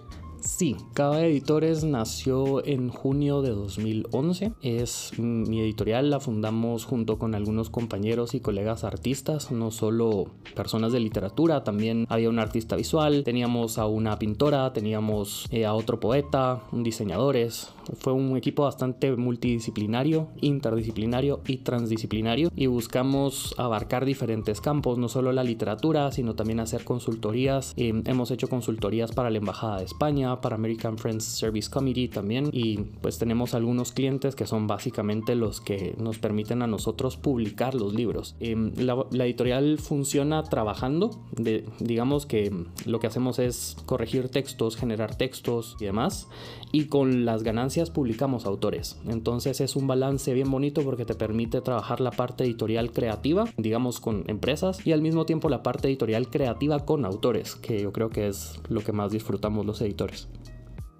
Sí, 0.45 0.77
Cava 0.93 1.25
Editores 1.25 1.83
nació 1.83 2.63
en 2.63 2.89
junio 2.89 3.41
de 3.41 3.49
2011. 3.49 4.53
Es 4.61 5.11
mi 5.17 5.59
editorial, 5.59 6.11
la 6.11 6.19
fundamos 6.19 6.85
junto 6.85 7.17
con 7.17 7.33
algunos 7.33 7.71
compañeros 7.71 8.35
y 8.35 8.41
colegas 8.41 8.83
artistas, 8.83 9.51
no 9.51 9.71
solo 9.71 10.27
personas 10.55 10.93
de 10.93 10.99
literatura, 10.99 11.63
también 11.63 12.05
había 12.09 12.29
un 12.29 12.37
artista 12.37 12.75
visual, 12.75 13.23
teníamos 13.23 13.79
a 13.79 13.87
una 13.87 14.19
pintora, 14.19 14.71
teníamos 14.71 15.47
eh, 15.49 15.65
a 15.65 15.73
otro 15.73 15.99
poeta, 15.99 16.61
diseñadores. 16.71 17.71
Fue 17.97 18.13
un 18.13 18.37
equipo 18.37 18.63
bastante 18.63 19.15
multidisciplinario, 19.15 20.27
interdisciplinario 20.41 21.41
y 21.47 21.57
transdisciplinario 21.57 22.51
y 22.55 22.67
buscamos 22.67 23.55
abarcar 23.57 24.05
diferentes 24.05 24.61
campos, 24.61 24.99
no 24.99 25.09
solo 25.09 25.31
la 25.31 25.43
literatura, 25.43 26.11
sino 26.11 26.35
también 26.35 26.59
hacer 26.59 26.83
consultorías. 26.83 27.73
Eh, 27.77 28.03
hemos 28.05 28.29
hecho 28.29 28.47
consultorías 28.47 29.11
para 29.11 29.31
la 29.31 29.39
Embajada 29.39 29.79
de 29.79 29.85
España, 29.85 30.34
para 30.41 30.55
American 30.55 30.97
Friends 30.97 31.23
Service 31.23 31.69
Committee 31.69 32.07
también 32.07 32.49
y 32.51 32.77
pues 33.01 33.17
tenemos 33.17 33.53
algunos 33.53 33.91
clientes 33.91 34.35
que 34.35 34.45
son 34.45 34.67
básicamente 34.67 35.35
los 35.35 35.61
que 35.61 35.95
nos 35.97 36.17
permiten 36.19 36.61
a 36.61 36.67
nosotros 36.67 37.17
publicar 37.17 37.75
los 37.75 37.93
libros. 37.93 38.35
Em, 38.39 38.71
la, 38.77 39.25
editorial 39.25 39.77
funciona 39.79 40.43
trabajando, 40.43 41.19
de, 41.31 41.65
digamos 41.79 42.25
que 42.25 42.51
lo 42.85 42.99
que 42.99 43.07
hacemos 43.07 43.39
es 43.39 43.77
corregir 43.85 44.29
textos, 44.29 44.75
generar 44.75 45.15
textos 45.15 45.75
y 45.79 45.85
demás 45.85 46.27
y 46.71 46.85
con 46.85 47.25
las 47.25 47.43
ganancias 47.43 47.89
publicamos 47.89 48.45
autores. 48.45 48.97
Entonces 49.07 49.61
es 49.61 49.75
un 49.75 49.87
balance 49.87 50.33
bien 50.33 50.51
bonito 50.51 50.81
porque 50.81 51.05
te 51.05 51.15
permite 51.15 51.61
trabajar 51.61 52.01
la 52.01 52.11
parte 52.11 52.43
editorial 52.43 52.91
creativa, 52.91 53.45
digamos 53.57 53.99
con 53.99 54.23
empresas 54.27 54.85
y 54.85 54.91
al 54.91 55.01
mismo 55.01 55.25
tiempo 55.25 55.49
la 55.49 55.63
parte 55.63 55.87
editorial 55.87 56.29
creativa 56.29 56.85
con 56.85 57.05
autores, 57.05 57.55
que 57.55 57.81
yo 57.81 57.91
creo 57.91 58.09
que 58.09 58.27
es 58.27 58.59
lo 58.69 58.81
que 58.81 58.91
más 58.91 59.11
disfrutamos 59.11 59.65
los 59.65 59.81
editores. 59.81 60.14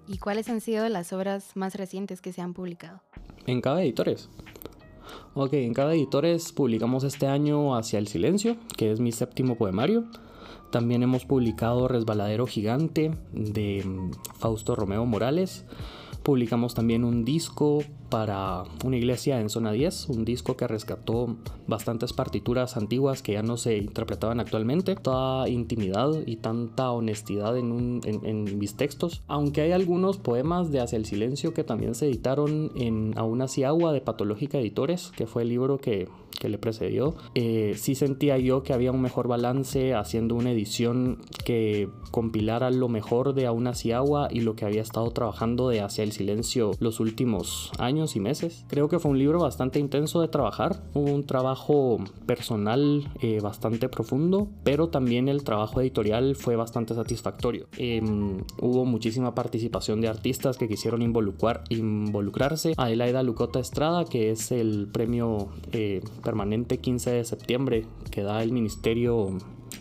¿Y 0.08 0.18
cuáles 0.18 0.48
han 0.48 0.60
sido 0.60 0.88
las 0.88 1.12
obras 1.12 1.56
más 1.56 1.74
recientes 1.74 2.20
que 2.20 2.32
se 2.32 2.40
han 2.40 2.54
publicado? 2.54 3.00
En 3.46 3.60
cada 3.60 3.82
editores. 3.82 4.28
Ok, 5.34 5.54
en 5.54 5.74
cada 5.74 5.94
editores 5.94 6.52
publicamos 6.52 7.04
este 7.04 7.26
año 7.26 7.76
Hacia 7.76 7.98
el 7.98 8.08
Silencio, 8.08 8.56
que 8.76 8.90
es 8.90 9.00
mi 9.00 9.12
séptimo 9.12 9.56
poemario. 9.56 10.04
También 10.70 11.02
hemos 11.02 11.24
publicado 11.24 11.88
Resbaladero 11.88 12.46
Gigante 12.46 13.16
de 13.32 13.84
mm, 13.84 14.10
Fausto 14.38 14.74
Romeo 14.74 15.04
Morales. 15.06 15.64
Publicamos 16.22 16.74
también 16.74 17.04
un 17.04 17.24
disco 17.24 17.82
para 18.08 18.64
una 18.84 18.96
iglesia 18.96 19.40
en 19.40 19.48
zona 19.48 19.72
10, 19.72 20.08
un 20.08 20.24
disco 20.24 20.56
que 20.56 20.66
rescató 20.66 21.36
bastantes 21.66 22.12
partituras 22.12 22.76
antiguas 22.76 23.22
que 23.22 23.32
ya 23.32 23.42
no 23.42 23.56
se 23.56 23.76
interpretaban 23.78 24.40
actualmente, 24.40 24.94
toda 24.96 25.48
intimidad 25.48 26.10
y 26.26 26.36
tanta 26.36 26.90
honestidad 26.90 27.56
en, 27.56 28.00
en, 28.04 28.58
mis 28.58 28.76
textos, 28.76 29.22
aunque 29.26 29.62
hay 29.62 29.72
algunos 29.72 30.18
poemas 30.18 30.70
de 30.70 30.80
Hacia 30.80 30.96
el 30.96 31.06
Silencio 31.06 31.52
que 31.52 31.64
también 31.64 31.94
se 31.94 32.06
editaron 32.06 32.70
en 32.76 33.14
Aún 33.16 33.42
así 33.42 33.64
agua 33.64 33.92
de 33.92 34.00
Patológica 34.00 34.58
Editores, 34.58 35.12
que 35.16 35.26
fue 35.26 35.42
el 35.42 35.48
libro 35.48 35.78
que, 35.78 36.08
que 36.38 36.48
le 36.48 36.58
precedió, 36.58 37.14
eh, 37.34 37.74
sí 37.76 37.94
sentía 37.94 38.38
yo 38.38 38.62
que 38.62 38.72
había 38.72 38.92
un 38.92 39.00
mejor 39.00 39.28
balance 39.28 39.94
haciendo 39.94 40.34
una 40.34 40.52
edición 40.52 41.18
que 41.44 41.88
compilara 42.10 42.70
lo 42.70 42.88
mejor 42.88 43.34
de 43.34 43.46
Aún 43.46 43.66
así 43.66 43.92
agua 43.92 44.28
y 44.30 44.40
lo 44.40 44.56
que 44.56 44.64
había 44.64 44.82
estado 44.82 45.10
trabajando 45.10 45.68
de 45.68 45.80
Hacia 45.80 46.04
el 46.04 46.12
Silencio 46.12 46.72
los 46.80 47.00
últimos 47.00 47.70
años 47.78 48.16
y 48.16 48.20
meses. 48.20 48.64
Creo 48.68 48.88
que 48.88 48.98
fue 48.98 49.10
un 49.10 49.18
libro 49.18 49.40
bastante 49.40 49.78
intenso 49.78 50.20
de 50.20 50.28
trabajar, 50.28 50.82
un 50.94 51.24
trabajo 51.24 51.98
personal 52.26 53.08
eh, 53.20 53.40
bastante 53.40 53.88
profundo, 53.88 54.48
pero 54.64 54.88
también 54.88 55.28
el 55.28 55.44
trabajo 55.44 55.80
editorial 55.80 56.36
fue 56.36 56.56
bastante 56.56 56.94
satisfactorio. 56.94 57.66
Em, 57.76 58.38
hubo 58.60 58.84
muchísima 58.84 59.34
participación 59.34 60.00
de 60.00 60.08
artistas 60.08 60.56
que 60.56 60.68
quisieron 60.68 61.02
involucrar, 61.02 61.64
involucrarse. 61.68 62.74
Adelaida 62.76 63.22
Lucota 63.22 63.60
Estrada, 63.60 64.04
que 64.04 64.30
es 64.30 64.52
el 64.52 64.88
premio 64.92 65.48
eh, 65.72 66.00
permanente 66.26 66.78
15 66.78 67.12
de 67.12 67.24
septiembre 67.24 67.86
que 68.10 68.22
da 68.22 68.42
el 68.42 68.50
Ministerio 68.50 69.38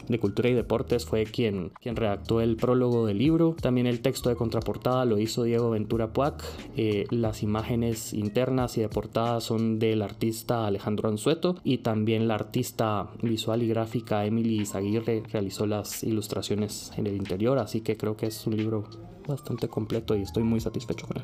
de 0.07 0.19
Cultura 0.19 0.47
y 0.47 0.53
Deportes 0.53 1.03
fue 1.03 1.23
quien, 1.23 1.71
quien 1.81 1.95
redactó 1.95 2.39
el 2.39 2.55
prólogo 2.55 3.07
del 3.07 3.17
libro. 3.17 3.55
También 3.59 3.87
el 3.87 4.01
texto 4.01 4.29
de 4.29 4.35
contraportada 4.35 5.05
lo 5.05 5.17
hizo 5.17 5.41
Diego 5.41 5.71
Ventura 5.71 6.13
Puac. 6.13 6.43
Eh, 6.77 7.05
las 7.09 7.41
imágenes 7.41 8.13
internas 8.13 8.77
y 8.77 8.81
de 8.81 8.89
portada 8.89 9.41
son 9.41 9.79
del 9.79 10.03
artista 10.03 10.67
Alejandro 10.67 11.09
Anzueto 11.09 11.55
y 11.63 11.79
también 11.79 12.27
la 12.27 12.35
artista 12.35 13.09
visual 13.23 13.63
y 13.63 13.67
gráfica 13.67 14.23
Emily 14.23 14.61
Izaguirre 14.61 15.23
realizó 15.31 15.65
las 15.65 16.03
ilustraciones 16.03 16.91
en 16.95 17.07
el 17.07 17.15
interior, 17.15 17.57
así 17.57 17.81
que 17.81 17.97
creo 17.97 18.15
que 18.15 18.27
es 18.27 18.45
un 18.45 18.55
libro 18.55 18.83
bastante 19.27 19.67
completo 19.67 20.15
y 20.15 20.21
estoy 20.21 20.43
muy 20.43 20.59
satisfecho 20.59 21.07
con 21.07 21.17
él. 21.17 21.23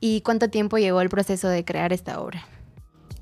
¿Y 0.00 0.22
cuánto 0.22 0.48
tiempo 0.48 0.78
llevó 0.78 1.02
el 1.02 1.10
proceso 1.10 1.48
de 1.48 1.66
crear 1.66 1.92
esta 1.92 2.20
obra? 2.22 2.46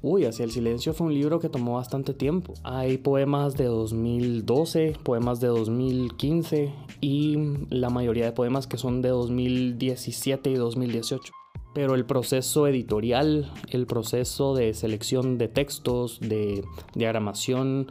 Uy, 0.05 0.25
Hacia 0.25 0.45
el 0.45 0.51
Silencio 0.51 0.95
fue 0.95 1.07
un 1.07 1.15
libro 1.15 1.39
que 1.39 1.49
tomó 1.49 1.75
bastante 1.75 2.13
tiempo. 2.13 2.55
Hay 2.65 2.99
poemas 2.99 3.57
de 3.57 3.67
2012, 3.67 4.97
poemas 5.05 5.39
de 5.39 5.47
2015 5.47 6.73
y 7.01 7.37
la 7.71 7.89
mayoría 7.89 8.25
de 8.25 8.33
poemas 8.33 8.67
que 8.67 8.79
son 8.79 9.01
de 9.01 9.11
2017 9.11 10.51
y 10.51 10.55
2018. 10.55 11.33
Pero 11.73 11.95
el 11.95 12.05
proceso 12.05 12.67
editorial, 12.67 13.53
el 13.71 13.87
proceso 13.87 14.57
de 14.57 14.75
selección 14.75 15.39
de 15.39 15.47
textos, 15.47 16.19
de 16.19 16.65
diagramación 16.95 17.87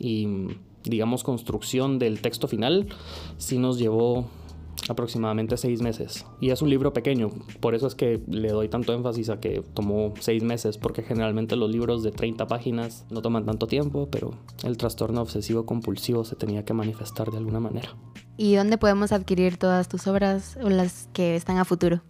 y 0.00 0.48
digamos 0.82 1.22
construcción 1.22 2.00
del 2.00 2.20
texto 2.22 2.48
final, 2.48 2.88
sí 3.38 3.58
nos 3.58 3.78
llevó 3.78 4.26
aproximadamente 4.88 5.56
seis 5.56 5.82
meses. 5.82 6.24
Y 6.40 6.50
es 6.50 6.62
un 6.62 6.70
libro 6.70 6.92
pequeño, 6.92 7.30
por 7.60 7.74
eso 7.74 7.86
es 7.86 7.94
que 7.94 8.22
le 8.26 8.48
doy 8.48 8.68
tanto 8.68 8.92
énfasis 8.92 9.30
a 9.30 9.40
que 9.40 9.62
tomó 9.74 10.14
seis 10.20 10.42
meses, 10.42 10.78
porque 10.78 11.02
generalmente 11.02 11.56
los 11.56 11.70
libros 11.70 12.02
de 12.02 12.10
30 12.10 12.46
páginas 12.46 13.06
no 13.10 13.22
toman 13.22 13.44
tanto 13.44 13.66
tiempo, 13.66 14.08
pero 14.10 14.32
el 14.64 14.76
trastorno 14.76 15.22
obsesivo 15.22 15.66
compulsivo 15.66 16.24
se 16.24 16.36
tenía 16.36 16.64
que 16.64 16.74
manifestar 16.74 17.30
de 17.30 17.38
alguna 17.38 17.60
manera. 17.60 17.96
¿Y 18.36 18.54
dónde 18.54 18.78
podemos 18.78 19.12
adquirir 19.12 19.56
todas 19.56 19.88
tus 19.88 20.06
obras 20.06 20.58
o 20.62 20.68
las 20.68 21.08
que 21.12 21.36
están 21.36 21.58
a 21.58 21.64
futuro? 21.64 22.02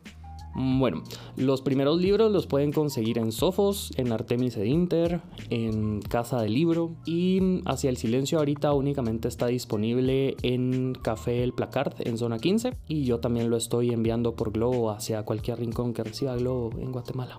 Bueno, 0.55 1.03
los 1.37 1.63
primeros 1.63 2.01
libros 2.01 2.31
los 2.31 2.47
pueden 2.47 2.73
conseguir 2.73 3.19
en 3.19 3.33
Sofos, 3.33 3.91
en 3.97 4.13
Artemis 4.13 4.57
Edinter, 4.57 5.23
en 5.49 6.01
Casa 6.03 6.43
del 6.43 6.53
Libro 6.53 6.95
y 7.07 7.63
Hacia 7.65 7.91
el 7.91 7.97
Silencio 7.97 8.39
ahorita 8.39 8.73
únicamente 8.73 9.29
está 9.29 9.47
disponible 9.47 10.37
en 10.43 10.95
Café 10.95 11.43
El 11.43 11.53
Placard 11.53 11.95
en 12.07 12.19
zona 12.19 12.39
15 12.39 12.77
y 12.87 13.05
yo 13.05 13.21
también 13.21 13.49
lo 13.51 13.57
estoy 13.57 13.91
enviando 13.91 14.37
por 14.37 14.53
Globo 14.53 14.91
hacia 14.91 15.23
cualquier 15.25 15.59
rincón 15.59 15.95
que 15.95 16.05
reciba 16.05 16.37
Globo 16.37 16.79
en 16.79 16.93
Guatemala. 16.93 17.37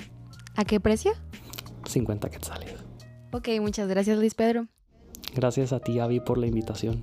¿A 0.56 0.66
qué 0.66 0.80
precio? 0.80 1.12
50 1.86 2.30
quetzales. 2.30 2.74
Ok, 3.32 3.50
muchas 3.60 3.88
gracias 3.88 4.18
Luis 4.18 4.34
Pedro. 4.34 4.68
Gracias 5.36 5.74
a 5.74 5.80
ti 5.80 6.00
Avi 6.00 6.20
por 6.20 6.38
la 6.38 6.48
invitación. 6.48 7.02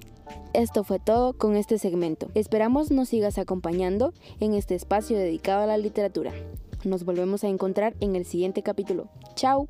Esto 0.52 0.84
fue 0.84 0.98
todo 0.98 1.32
con 1.32 1.56
este 1.56 1.78
segmento. 1.78 2.28
Esperamos 2.34 2.90
nos 2.90 3.08
sigas 3.08 3.38
acompañando 3.38 4.12
en 4.40 4.54
este 4.54 4.74
espacio 4.74 5.16
dedicado 5.16 5.62
a 5.62 5.66
la 5.66 5.78
literatura. 5.78 6.32
Nos 6.84 7.04
volvemos 7.04 7.44
a 7.44 7.48
encontrar 7.48 7.94
en 8.00 8.16
el 8.16 8.24
siguiente 8.24 8.62
capítulo. 8.62 9.08
¡Chao! 9.34 9.68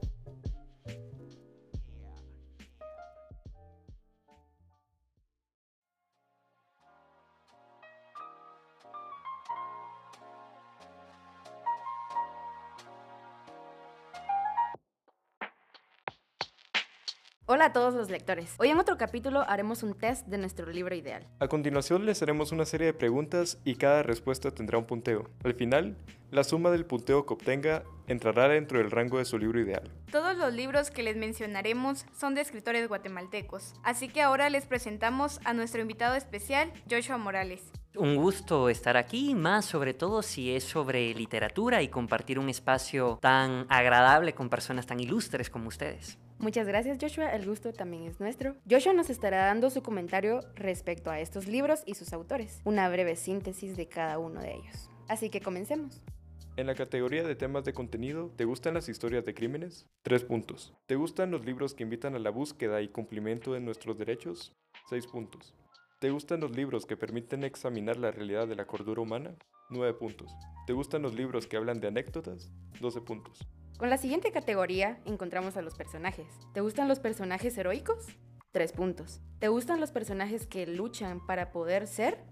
Hola 17.61 17.67
a 17.67 17.73
todos 17.75 17.93
los 17.93 18.09
lectores. 18.09 18.55
Hoy 18.57 18.71
en 18.71 18.79
otro 18.79 18.97
capítulo 18.97 19.45
haremos 19.47 19.83
un 19.83 19.93
test 19.93 20.27
de 20.27 20.39
nuestro 20.39 20.73
libro 20.73 20.95
ideal. 20.95 21.27
A 21.41 21.49
continuación 21.49 22.07
les 22.07 22.23
haremos 22.23 22.53
una 22.53 22.65
serie 22.65 22.87
de 22.87 22.95
preguntas 22.95 23.59
y 23.67 23.75
cada 23.75 24.03
respuesta 24.03 24.51
tendrá 24.51 24.79
un 24.79 24.87
punteo. 24.87 25.29
Al 25.45 25.53
final, 25.53 25.95
la 26.31 26.43
suma 26.43 26.71
del 26.71 26.87
punteo 26.87 27.27
que 27.27 27.35
obtenga 27.35 27.83
entrará 28.07 28.49
dentro 28.49 28.79
del 28.79 28.91
rango 28.91 29.19
de 29.19 29.27
su 29.27 29.37
libro 29.37 29.61
ideal. 29.61 29.93
Todos 30.11 30.39
los 30.39 30.55
libros 30.55 30.91
que 30.91 31.03
les 31.03 31.19
mencionaremos 31.19 32.07
son 32.19 32.35
de 32.35 32.41
escritores 32.41 32.89
guatemaltecos, 32.89 33.75
así 33.83 34.09
que 34.09 34.23
ahora 34.23 34.49
les 34.49 34.65
presentamos 34.65 35.39
a 35.45 35.53
nuestro 35.53 35.83
invitado 35.83 36.15
especial, 36.15 36.73
Joshua 36.91 37.19
Morales. 37.19 37.61
Un 37.95 38.17
gusto 38.17 38.71
estar 38.71 38.97
aquí, 38.97 39.35
más 39.35 39.67
sobre 39.67 39.93
todo 39.93 40.23
si 40.23 40.57
es 40.57 40.65
sobre 40.65 41.13
literatura 41.13 41.83
y 41.83 41.89
compartir 41.89 42.39
un 42.39 42.49
espacio 42.49 43.19
tan 43.21 43.67
agradable 43.69 44.33
con 44.33 44.49
personas 44.49 44.87
tan 44.87 44.99
ilustres 44.99 45.51
como 45.51 45.69
ustedes. 45.69 46.19
Muchas 46.41 46.67
gracias 46.67 46.97
Joshua, 46.99 47.35
el 47.35 47.45
gusto 47.45 47.75
también 47.75 48.05
es 48.05 48.19
nuestro. 48.19 48.57
Joshua 48.69 48.95
nos 48.95 49.11
estará 49.11 49.45
dando 49.45 49.69
su 49.69 49.83
comentario 49.83 50.41
respecto 50.55 51.11
a 51.11 51.21
estos 51.21 51.47
libros 51.47 51.83
y 51.85 51.97
sus 51.97 52.15
autores, 52.15 52.63
una 52.65 52.89
breve 52.89 53.15
síntesis 53.17 53.77
de 53.77 53.89
cada 53.89 54.19
uno 54.19 54.41
de 54.41 54.55
ellos. 54.55 54.89
Así 55.07 55.29
que 55.29 55.43
comencemos. 55.43 56.01
En 56.57 56.67
la 56.67 56.75
categoría 56.75 57.25
de 57.25 57.35
temas 57.35 57.65
de 57.65 57.75
contenido, 57.75 58.33
¿te 58.37 58.47
gustan 58.47 58.73
las 58.73 58.89
historias 58.89 59.27
de 59.27 59.35
crímenes? 59.35 59.87
Tres 60.01 60.25
puntos. 60.25 60.73
¿Te 60.87 60.97
gustan 60.97 61.31
los 61.31 61.45
libros 61.45 61.75
que 61.75 61.83
invitan 61.83 62.15
a 62.15 62.19
la 62.19 62.31
búsqueda 62.31 62.81
y 62.81 62.89
cumplimiento 62.89 63.53
de 63.53 63.61
nuestros 63.61 63.99
derechos? 63.99 64.57
Seis 64.89 65.07
puntos. 65.07 65.55
¿Te 66.01 66.11
gustan 66.11 66.41
los 66.41 66.57
libros 66.57 66.87
que 66.87 66.97
permiten 66.97 67.45
examinar 67.45 67.99
la 67.99 68.13
realidad 68.13 68.49
de 68.49 68.57
la 68.57 68.67
cordura 68.67 69.03
humana? 69.03 69.35
Nueve 69.69 69.93
puntos. 69.93 70.33
¿Te 70.67 70.73
gustan 70.73 71.03
los 71.03 71.15
libros 71.15 71.47
que 71.47 71.59
hablan 71.59 71.81
de 71.81 71.89
anécdotas? 71.89 72.51
12 72.81 73.03
puntos. 73.03 73.47
Con 73.81 73.89
la 73.89 73.97
siguiente 73.97 74.31
categoría 74.31 75.01
encontramos 75.07 75.57
a 75.57 75.63
los 75.63 75.75
personajes. 75.75 76.27
¿Te 76.53 76.61
gustan 76.61 76.87
los 76.87 77.01
personajes 77.01 77.57
heroicos? 77.57 78.09
Tres 78.53 78.73
puntos. 78.73 79.23
¿Te 79.39 79.49
gustan 79.49 79.81
los 79.81 79.91
personajes 79.91 80.47
que 80.47 80.67
luchan 80.67 81.27
para 81.27 81.51
poder 81.51 81.87
ser? 81.87 82.23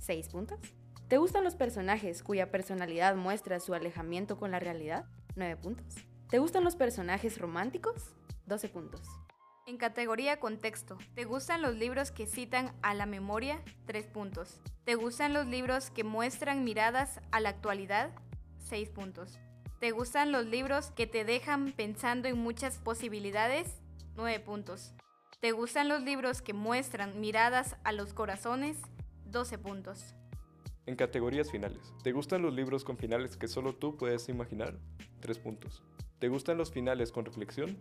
Seis 0.00 0.28
puntos. 0.28 0.60
¿Te 1.08 1.16
gustan 1.16 1.42
los 1.42 1.56
personajes 1.56 2.22
cuya 2.22 2.52
personalidad 2.52 3.16
muestra 3.16 3.58
su 3.58 3.74
alejamiento 3.74 4.36
con 4.36 4.52
la 4.52 4.60
realidad? 4.60 5.06
Nueve 5.34 5.56
puntos. 5.56 5.92
¿Te 6.28 6.38
gustan 6.38 6.62
los 6.62 6.76
personajes 6.76 7.36
románticos? 7.36 8.14
12 8.46 8.68
puntos. 8.68 9.02
En 9.66 9.78
categoría 9.78 10.38
contexto, 10.38 10.98
¿te 11.16 11.24
gustan 11.24 11.62
los 11.62 11.74
libros 11.74 12.12
que 12.12 12.26
citan 12.28 12.76
a 12.80 12.94
la 12.94 13.06
memoria? 13.06 13.60
Tres 13.86 14.06
puntos. 14.06 14.60
¿Te 14.84 14.94
gustan 14.94 15.34
los 15.34 15.48
libros 15.48 15.90
que 15.90 16.04
muestran 16.04 16.62
miradas 16.62 17.20
a 17.32 17.40
la 17.40 17.48
actualidad? 17.48 18.12
Seis 18.60 18.88
puntos. 18.88 19.40
¿Te 19.82 19.90
gustan 19.90 20.30
los 20.30 20.46
libros 20.46 20.92
que 20.92 21.08
te 21.08 21.24
dejan 21.24 21.72
pensando 21.72 22.28
en 22.28 22.38
muchas 22.38 22.78
posibilidades? 22.78 23.80
9 24.14 24.38
puntos. 24.38 24.94
¿Te 25.40 25.50
gustan 25.50 25.88
los 25.88 26.04
libros 26.04 26.40
que 26.40 26.52
muestran 26.52 27.20
miradas 27.20 27.74
a 27.82 27.90
los 27.90 28.14
corazones? 28.14 28.78
12 29.24 29.58
puntos. 29.58 30.14
En 30.86 30.94
categorías 30.94 31.50
finales. 31.50 31.92
¿Te 32.04 32.12
gustan 32.12 32.42
los 32.42 32.54
libros 32.54 32.84
con 32.84 32.96
finales 32.96 33.36
que 33.36 33.48
solo 33.48 33.74
tú 33.74 33.96
puedes 33.96 34.28
imaginar? 34.28 34.78
3 35.18 35.40
puntos. 35.40 35.82
¿Te 36.20 36.28
gustan 36.28 36.58
los 36.58 36.70
finales 36.70 37.10
con 37.10 37.24
reflexión? 37.24 37.76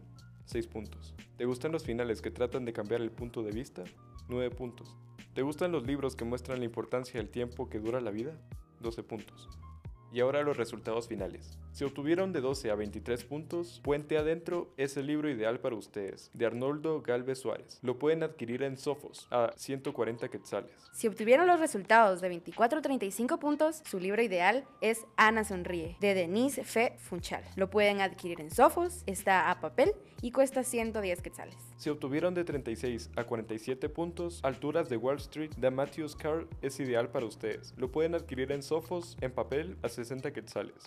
6 0.46 0.66
puntos. 0.66 1.14
¿Te 1.38 1.46
gustan 1.46 1.72
los 1.72 1.84
finales 1.84 2.24
que 2.24 2.32
tratan 2.32 2.66
de 2.66 2.74
cambiar 2.74 3.02
el 3.02 3.12
punto 3.12 3.44
de 3.44 3.52
vista? 3.52 3.84
9 4.28 4.50
puntos. 4.56 4.98
¿Te 5.36 5.44
gustan 5.44 5.72
los 5.72 5.86
libros 5.86 6.16
que 6.16 6.26
muestran 6.26 6.58
la 6.58 6.66
importancia 6.66 7.20
del 7.20 7.30
tiempo 7.30 7.70
que 7.70 7.78
dura 7.78 8.02
la 8.02 8.10
vida? 8.10 8.34
12 8.80 9.04
puntos. 9.04 9.48
Y 10.14 10.20
ahora 10.20 10.44
los 10.44 10.58
resultados 10.58 11.08
finales. 11.08 11.58
Si 11.72 11.86
obtuvieron 11.86 12.34
de 12.34 12.42
12 12.42 12.70
a 12.70 12.76
23 12.76 13.24
puntos, 13.24 13.80
Puente 13.82 14.18
Adentro 14.18 14.70
es 14.76 14.98
el 14.98 15.08
libro 15.08 15.30
ideal 15.30 15.62
para 15.62 15.76
ustedes, 15.76 16.30
de 16.34 16.46
Arnoldo 16.46 17.02
Galvez 17.02 17.40
Suárez. 17.40 17.80
Lo 17.82 17.98
pueden 17.98 18.24
adquirir 18.24 18.62
en 18.64 18.76
Sofos, 18.76 19.28
a 19.32 19.54
140 19.56 20.28
quetzales. 20.28 20.74
Si 20.92 21.08
obtuvieron 21.08 21.48
los 21.48 21.62
resultados 21.62 22.20
de 22.20 22.28
24 22.28 22.80
a 22.80 22.82
35 22.82 23.40
puntos, 23.40 23.82
su 23.90 24.00
libro 24.00 24.22
ideal 24.22 24.66
es 24.82 25.06
Ana 25.16 25.46
Sonríe, 25.46 25.96
de 26.02 26.14
Denise 26.14 26.66
Fe 26.66 26.98
Funchal. 26.98 27.44
Lo 27.56 27.70
pueden 27.70 28.02
adquirir 28.02 28.42
en 28.42 28.52
Sofos, 28.52 29.04
está 29.06 29.50
a 29.50 29.62
papel 29.62 29.94
y 30.22 30.32
cuesta 30.32 30.64
110 30.64 31.22
quetzales. 31.22 31.56
Si 31.78 31.90
obtuvieron 31.90 32.34
de 32.34 32.44
36 32.44 33.12
a 33.16 33.24
47 33.24 33.88
puntos, 33.90 34.42
Alturas 34.44 34.90
de 34.90 34.98
Wall 34.98 35.18
Street 35.18 35.52
de 35.56 35.72
Matthews 35.72 36.16
Carr 36.16 36.48
es 36.62 36.80
ideal 36.80 37.10
para 37.10 37.26
ustedes. 37.26 37.74
Lo 37.78 37.92
pueden 37.92 38.14
adquirir 38.14 38.52
en 38.52 38.62
Sofos, 38.62 39.18
en 39.22 39.32
papel, 39.32 39.78
a 39.82 39.90
60 39.90 40.01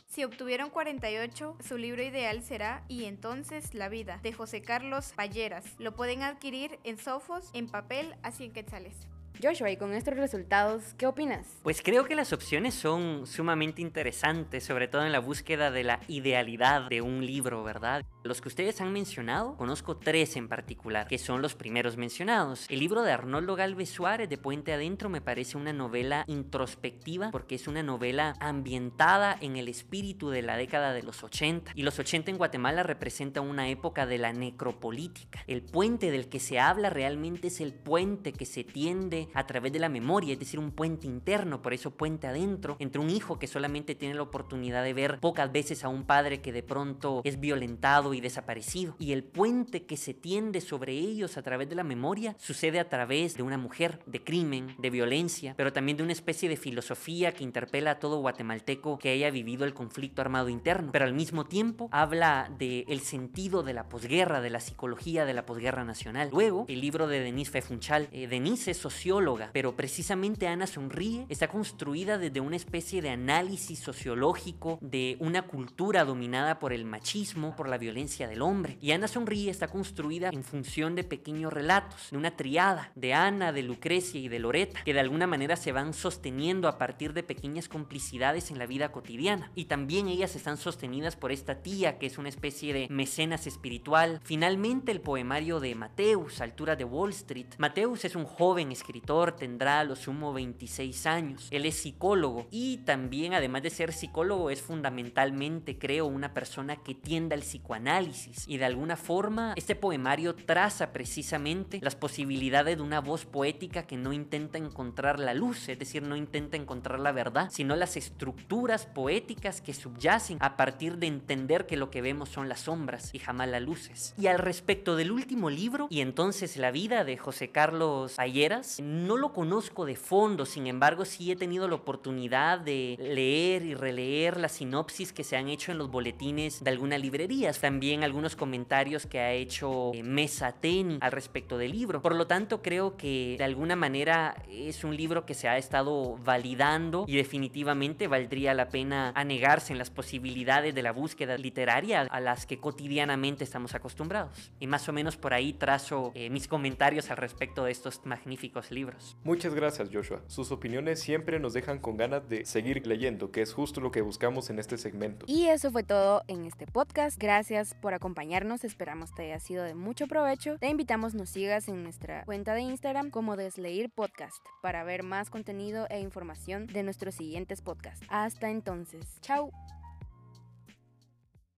Si 0.07 0.25
obtuvieron 0.25 0.71
48, 0.71 1.57
su 1.67 1.77
libro 1.77 2.03
ideal 2.03 2.43
será 2.43 2.85
Y 2.89 3.05
entonces 3.05 3.75
la 3.75 3.89
vida, 3.89 4.21
de 4.23 4.33
José 4.33 4.63
Carlos 4.63 5.13
Palleras. 5.15 5.65
Lo 5.79 5.95
pueden 5.95 6.23
adquirir 6.23 6.79
en 6.85 6.99
Sofos, 6.99 7.51
en 7.53 7.69
papel, 7.69 8.15
a 8.23 8.31
100 8.31 8.53
quetzales. 8.53 9.09
Joshua, 9.43 9.71
y 9.71 9.77
con 9.77 9.93
estos 9.93 10.15
resultados, 10.15 10.95
¿qué 10.97 11.07
opinas? 11.07 11.47
Pues 11.63 11.83
creo 11.83 12.05
que 12.05 12.15
las 12.15 12.33
opciones 12.33 12.75
son 12.75 13.27
sumamente 13.27 13.83
interesantes, 13.83 14.65
sobre 14.65 14.89
todo 14.89 15.05
en 15.05 15.13
la 15.13 15.19
búsqueda 15.19 15.71
de 15.71 15.83
la 15.85 16.01
idealidad 16.09 16.89
de 16.89 17.03
un 17.03 17.27
libro, 17.27 17.65
¿verdad? 17.65 18.05
Los 18.23 18.41
que 18.41 18.49
ustedes 18.49 18.81
han 18.81 18.93
mencionado, 18.93 19.57
conozco 19.57 19.97
tres 19.97 20.37
en 20.37 20.49
particular, 20.49 21.09
que 21.09 21.19
son 21.19 21.43
los 21.43 21.55
primeros 21.55 21.97
mencionados. 21.97 22.67
El 22.71 22.79
libro 22.79 23.03
de 23.03 23.13
Arnoldo 23.13 23.57
Galvez 23.57 23.91
Suárez, 23.91 24.29
de 24.29 24.39
Puente 24.39 24.73
Adentro, 24.73 25.09
me 25.09 25.21
parece 25.21 25.59
una 25.59 25.73
novela 25.73 26.25
introspectiva, 26.29 27.31
porque 27.31 27.57
es 27.57 27.67
una 27.67 27.83
novela 27.83 28.35
ambientada 28.41 29.37
en 29.41 29.57
el 29.57 29.69
espíritu 29.69 30.31
de 30.31 30.43
la 30.43 30.57
década 30.57 30.93
de 30.93 31.03
los 31.03 31.23
80. 31.23 31.73
Y 31.75 31.83
los 31.83 31.99
80 31.99 32.31
en 32.31 32.39
Guatemala 32.39 32.83
representa 32.83 33.41
una 33.41 33.69
época 33.69 34.07
de 34.07 34.19
la 34.19 34.33
necropolítica. 34.33 35.43
El 35.47 35.63
puente 35.63 36.11
del 36.11 36.29
que 36.29 36.41
se 36.41 36.61
habla 36.61 36.89
realmente 36.89 37.49
es 37.49 37.61
el 37.61 37.75
puente 37.75 38.33
que 38.33 38.47
se 38.47 38.65
tiende 38.65 39.24
a 39.35 39.47
través 39.47 39.73
de 39.73 39.79
la 39.79 39.89
memoria, 39.89 40.33
es 40.33 40.39
decir, 40.39 40.59
un 40.59 40.73
puente 40.73 41.07
interno, 41.07 41.63
por 41.63 41.73
eso 41.73 41.93
puente 41.93 42.27
adentro, 42.27 42.77
entre 42.79 43.01
un 43.01 43.11
hijo 43.11 43.39
que 43.39 43.47
solamente 43.47 43.95
tiene 43.95 44.15
la 44.15 44.23
oportunidad 44.23 44.85
de 44.85 44.95
ver 44.95 45.21
pocas 45.21 45.51
veces 45.53 45.85
a 45.85 45.89
un 45.89 46.05
padre 46.05 46.41
que 46.41 46.53
de 46.53 46.63
pronto 46.63 47.21
es 47.25 47.41
violentado 47.41 48.15
y 48.15 48.21
desaparecido. 48.21 48.97
Y 48.99 49.13
el 49.13 49.25
puente 49.25 49.85
que 49.85 49.97
se 49.97 50.15
tiende 50.15 50.61
sobre 50.61 50.93
ellos 50.93 51.37
a 51.37 51.43
través 51.43 51.69
de 51.69 51.75
la 51.75 51.85
memoria 51.85 52.37
sucede 52.39 52.81
a 52.81 52.89
través 52.89 53.37
de 53.37 53.43
una 53.43 53.59
mujer, 53.59 54.01
de 54.07 54.23
crimen, 54.23 54.75
de 54.79 54.91
violencia, 54.91 55.55
pero 55.57 55.73
también 55.73 55.97
de 55.97 56.03
una 56.03 56.13
especie 56.13 56.49
de 56.49 56.57
filosofía 56.57 57.33
que 57.33 57.45
interpela 57.45 57.93
a 57.93 57.99
todo 57.99 58.21
guatemalteco 58.21 58.99
que 58.99 59.11
haya 59.11 59.31
vivido 59.31 59.65
el 59.65 59.75
conflicto 59.75 60.21
armado 60.21 60.49
interno, 60.49 60.93
pero 60.93 61.05
al 61.05 61.15
mismo 61.15 61.45
tiempo 61.47 61.89
habla 61.93 62.51
del 62.59 62.85
el 62.89 63.01
sentido 63.01 63.63
de 63.63 63.73
la 63.73 63.89
posguerra, 63.89 64.41
de 64.41 64.51
la 64.51 64.61
psicología 64.61 65.25
de 65.25 65.35
la 65.35 65.47
posguerra 65.47 65.85
nacional. 65.85 66.29
Luego, 66.33 66.65
el 66.69 66.81
libro 66.81 67.07
de 67.07 67.21
Denise 67.21 67.51
Fefunchal. 67.51 68.09
Eh, 68.13 68.27
Denise 68.27 68.71
es 68.71 68.79
socióloga, 68.79 69.14
pero 69.53 69.77
precisamente 69.77 70.49
Ana 70.49 70.67
Sonríe 70.67 71.27
está 71.29 71.47
construida 71.49 72.19
desde 72.19 72.41
una 72.41 72.57
especie 72.57 73.01
de 73.01 73.11
análisis 73.11 73.79
sociológico 73.79 74.79
de 74.81 75.17
una 75.21 75.43
cultura 75.43 76.05
dominada 76.05 76.59
por 76.59 76.73
el 76.73 76.85
machismo, 76.85 77.55
por 77.55 77.69
la 77.69 77.79
violencia 77.79 78.27
del 78.27 78.43
hombre. 78.43 78.77
Y 78.81 78.91
Ana 78.91 79.07
Sonríe 79.07 79.51
está 79.51 79.69
construida 79.69 80.31
en 80.33 80.43
función 80.43 80.97
de 80.97 81.05
pequeños 81.05 81.53
relatos, 81.53 82.11
de 82.11 82.17
una 82.17 82.37
triada 82.37 82.91
de 82.97 83.15
Ana, 83.15 83.53
de 83.53 83.63
Lucrecia 83.63 84.19
y 84.21 84.29
de 84.29 84.41
Loreta, 84.41 84.83
que 84.85 84.95
de 84.95 85.01
alguna 85.01 85.29
manera 85.29 85.55
se 85.55 85.71
van 85.71 85.95
sosteniendo 85.95 86.67
a 86.67 86.77
partir 86.77 87.13
de 87.13 87.23
pequeñas 87.23 87.69
complicidades 87.69 88.51
en 88.51 88.59
la 88.59 88.67
vida 88.67 88.91
cotidiana. 88.91 89.53
Y 89.55 89.67
también 89.67 90.09
ellas 90.09 90.35
están 90.35 90.57
sostenidas 90.57 91.15
por 91.15 91.31
esta 91.31 91.63
tía, 91.63 91.99
que 91.99 92.07
es 92.07 92.19
una 92.19 92.31
especie 92.31 92.73
de 92.73 92.89
mecenas 92.91 93.47
espiritual. 93.47 94.21
Finalmente, 94.25 94.91
el 94.91 95.01
poemario 95.01 95.61
de 95.61 95.75
Mateus, 95.77 96.41
Altura 96.41 96.75
de 96.75 96.85
Wall 96.85 97.11
Street. 97.11 97.55
Mateus 97.59 98.05
es 98.05 98.17
un 98.17 98.25
joven 98.25 98.73
escritor, 98.73 99.04
tendrá 99.05 99.81
a 99.81 99.85
lo 99.85 99.97
sumo 99.97 100.33
26 100.33 101.07
años. 101.07 101.49
Él 101.51 101.67
es 101.67 101.77
psicólogo 101.77 102.47
y 102.51 102.79
también, 102.79 103.35
además 103.35 103.63
de 103.63 103.71
ser 103.71 103.93
psicólogo, 103.93 104.51
es 104.51 104.63
fundamentalmente, 104.63 105.79
creo, 105.79 106.07
una 106.07 106.33
persona 106.33 106.77
que 106.77 106.95
tiende 106.95 107.35
al 107.35 107.43
psicoanálisis. 107.43 108.45
Y 108.49 108.57
de 108.57 108.65
alguna 108.65 108.97
forma, 108.97 109.53
este 109.57 109.77
poemario 109.77 110.35
traza 110.35 110.93
precisamente 110.93 111.81
las 111.83 111.97
posibilidades 111.97 112.77
de 112.77 112.83
una 112.83 113.01
voz 113.01 113.27
poética 113.27 113.87
que 113.87 113.97
no 113.97 114.13
intenta 114.13 114.59
encontrar 114.59 115.21
la 115.21 115.35
luz, 115.35 115.69
es 115.69 115.79
decir, 115.79 116.03
no 116.03 116.17
intenta 116.17 116.57
encontrar 116.57 116.99
la 117.01 117.13
verdad, 117.13 117.49
sino 117.51 117.77
las 117.77 117.97
estructuras 117.97 118.87
poéticas 118.87 119.61
que 119.61 119.75
subyacen 119.75 120.39
a 120.41 120.57
partir 120.57 120.97
de 120.99 121.07
entender 121.07 121.67
que 121.67 121.77
lo 121.77 121.91
que 121.91 122.01
vemos 122.01 122.31
son 122.31 122.49
las 122.49 122.61
sombras 122.61 123.15
y 123.15 123.19
jamás 123.19 123.49
las 123.49 123.63
luces. 123.63 124.15
Y 124.19 124.29
al 124.29 124.39
respecto 124.39 124.97
del 124.97 125.13
último 125.13 125.51
libro, 125.51 125.89
y 125.91 126.01
entonces 126.01 126.57
la 126.57 126.71
vida 126.71 127.05
de 127.05 127.19
José 127.19 127.51
Carlos 127.51 128.19
Ayeras, 128.19 128.81
no 128.95 129.17
lo 129.17 129.33
conozco 129.33 129.85
de 129.85 129.97
fondo, 129.97 130.47
sin 130.47 130.67
embargo 130.67 131.05
sí 131.05 131.33
he 131.33 131.37
tenido 131.37 131.67
la 131.69 131.75
oportunidad 131.75 132.61
de 132.61 132.97
leer 133.01 133.65
y 133.65 133.75
releer 133.75 134.39
las 134.39 134.53
sinopsis 134.53 135.13
que 135.13 135.25
se 135.25 135.37
han 135.37 135.49
hecho 135.49 135.73
en 135.73 135.79
los 135.79 135.91
boletines 135.91 136.63
de 136.63 136.71
algunas 136.71 137.01
librerías, 137.01 137.61
también 137.61 138.05
algunos 138.05 138.37
comentarios 138.37 139.07
que 139.07 139.19
ha 139.19 139.33
hecho 139.33 139.93
eh, 139.95 140.03
Mesa 140.03 140.53
Teni 140.53 140.99
al 141.01 141.13
respecto 141.13 141.59
del 141.59 141.73
libro. 141.73 142.01
Por 142.03 142.15
lo 142.15 142.27
tanto, 142.27 142.63
creo 142.63 142.97
que 142.97 143.35
de 143.37 143.45
alguna 143.45 143.75
manera 143.75 144.37
es 144.49 144.85
un 144.85 144.97
libro 144.97 145.27
que 145.27 145.35
se 145.35 145.49
ha 145.49 145.59
estado 145.59 146.17
validando 146.25 147.05
y 147.09 147.17
definitivamente 147.17 148.07
valdría 148.07 148.55
la 148.55 148.69
pena 148.69 149.13
anegarse 149.17 149.73
en 149.73 149.79
las 149.79 149.91
posibilidades 149.91 150.75
de 150.75 150.83
la 150.83 150.93
búsqueda 150.93 151.37
literaria 151.37 152.03
a 152.03 152.21
las 152.21 152.47
que 152.47 152.59
cotidianamente 152.59 153.45
estamos 153.45 153.75
acostumbrados. 153.75 154.53
Y 154.61 154.67
más 154.67 154.89
o 154.89 154.93
menos 154.93 155.17
por 155.17 155.35
ahí 155.35 155.53
trazo 155.53 156.13
eh, 156.15 156.31
mis 156.31 156.47
comentarios 156.47 157.11
al 157.11 157.17
respecto 157.17 157.65
de 157.65 157.73
estos 157.73 158.01
magníficos 158.05 158.71
libros. 158.85 159.17
Muchas 159.25 159.55
gracias 159.55 159.89
Joshua. 159.93 160.23
Sus 160.27 160.53
opiniones 160.53 161.01
siempre 161.01 161.39
nos 161.41 161.53
dejan 161.53 161.79
con 161.79 161.97
ganas 161.97 162.29
de 162.29 162.45
seguir 162.45 162.87
leyendo, 162.87 163.31
que 163.31 163.43
es 163.43 163.53
justo 163.53 163.81
lo 163.81 163.91
que 163.91 164.03
buscamos 164.03 164.51
en 164.51 164.59
este 164.59 164.79
segmento. 164.79 165.27
Y 165.29 165.47
eso 165.47 165.71
fue 165.71 165.83
todo 165.83 166.23
en 166.29 166.45
este 166.45 166.67
podcast. 166.67 167.19
Gracias 167.19 167.75
por 167.75 167.95
acompañarnos. 167.95 168.65
Esperamos 168.65 169.15
te 169.15 169.25
haya 169.25 169.41
sido 169.41 169.65
de 169.65 169.75
mucho 169.75 170.07
provecho. 170.07 170.59
Te 170.59 170.69
invitamos 170.69 171.15
nos 171.15 171.31
sigas 171.31 171.69
en 171.69 171.83
nuestra 171.83 172.25
cuenta 172.25 172.55
de 172.55 172.63
Instagram 172.63 173.11
como 173.11 173.37
Desleír 173.37 173.91
Podcast 173.91 174.45
para 174.63 174.85
ver 174.85 175.03
más 175.03 175.31
contenido 175.31 175.87
e 175.91 176.01
información 176.01 176.67
de 176.67 176.83
nuestros 176.83 177.15
siguientes 177.15 177.63
podcasts. 177.63 178.07
Hasta 178.09 178.51
entonces. 178.51 179.21
Chao. 179.21 179.84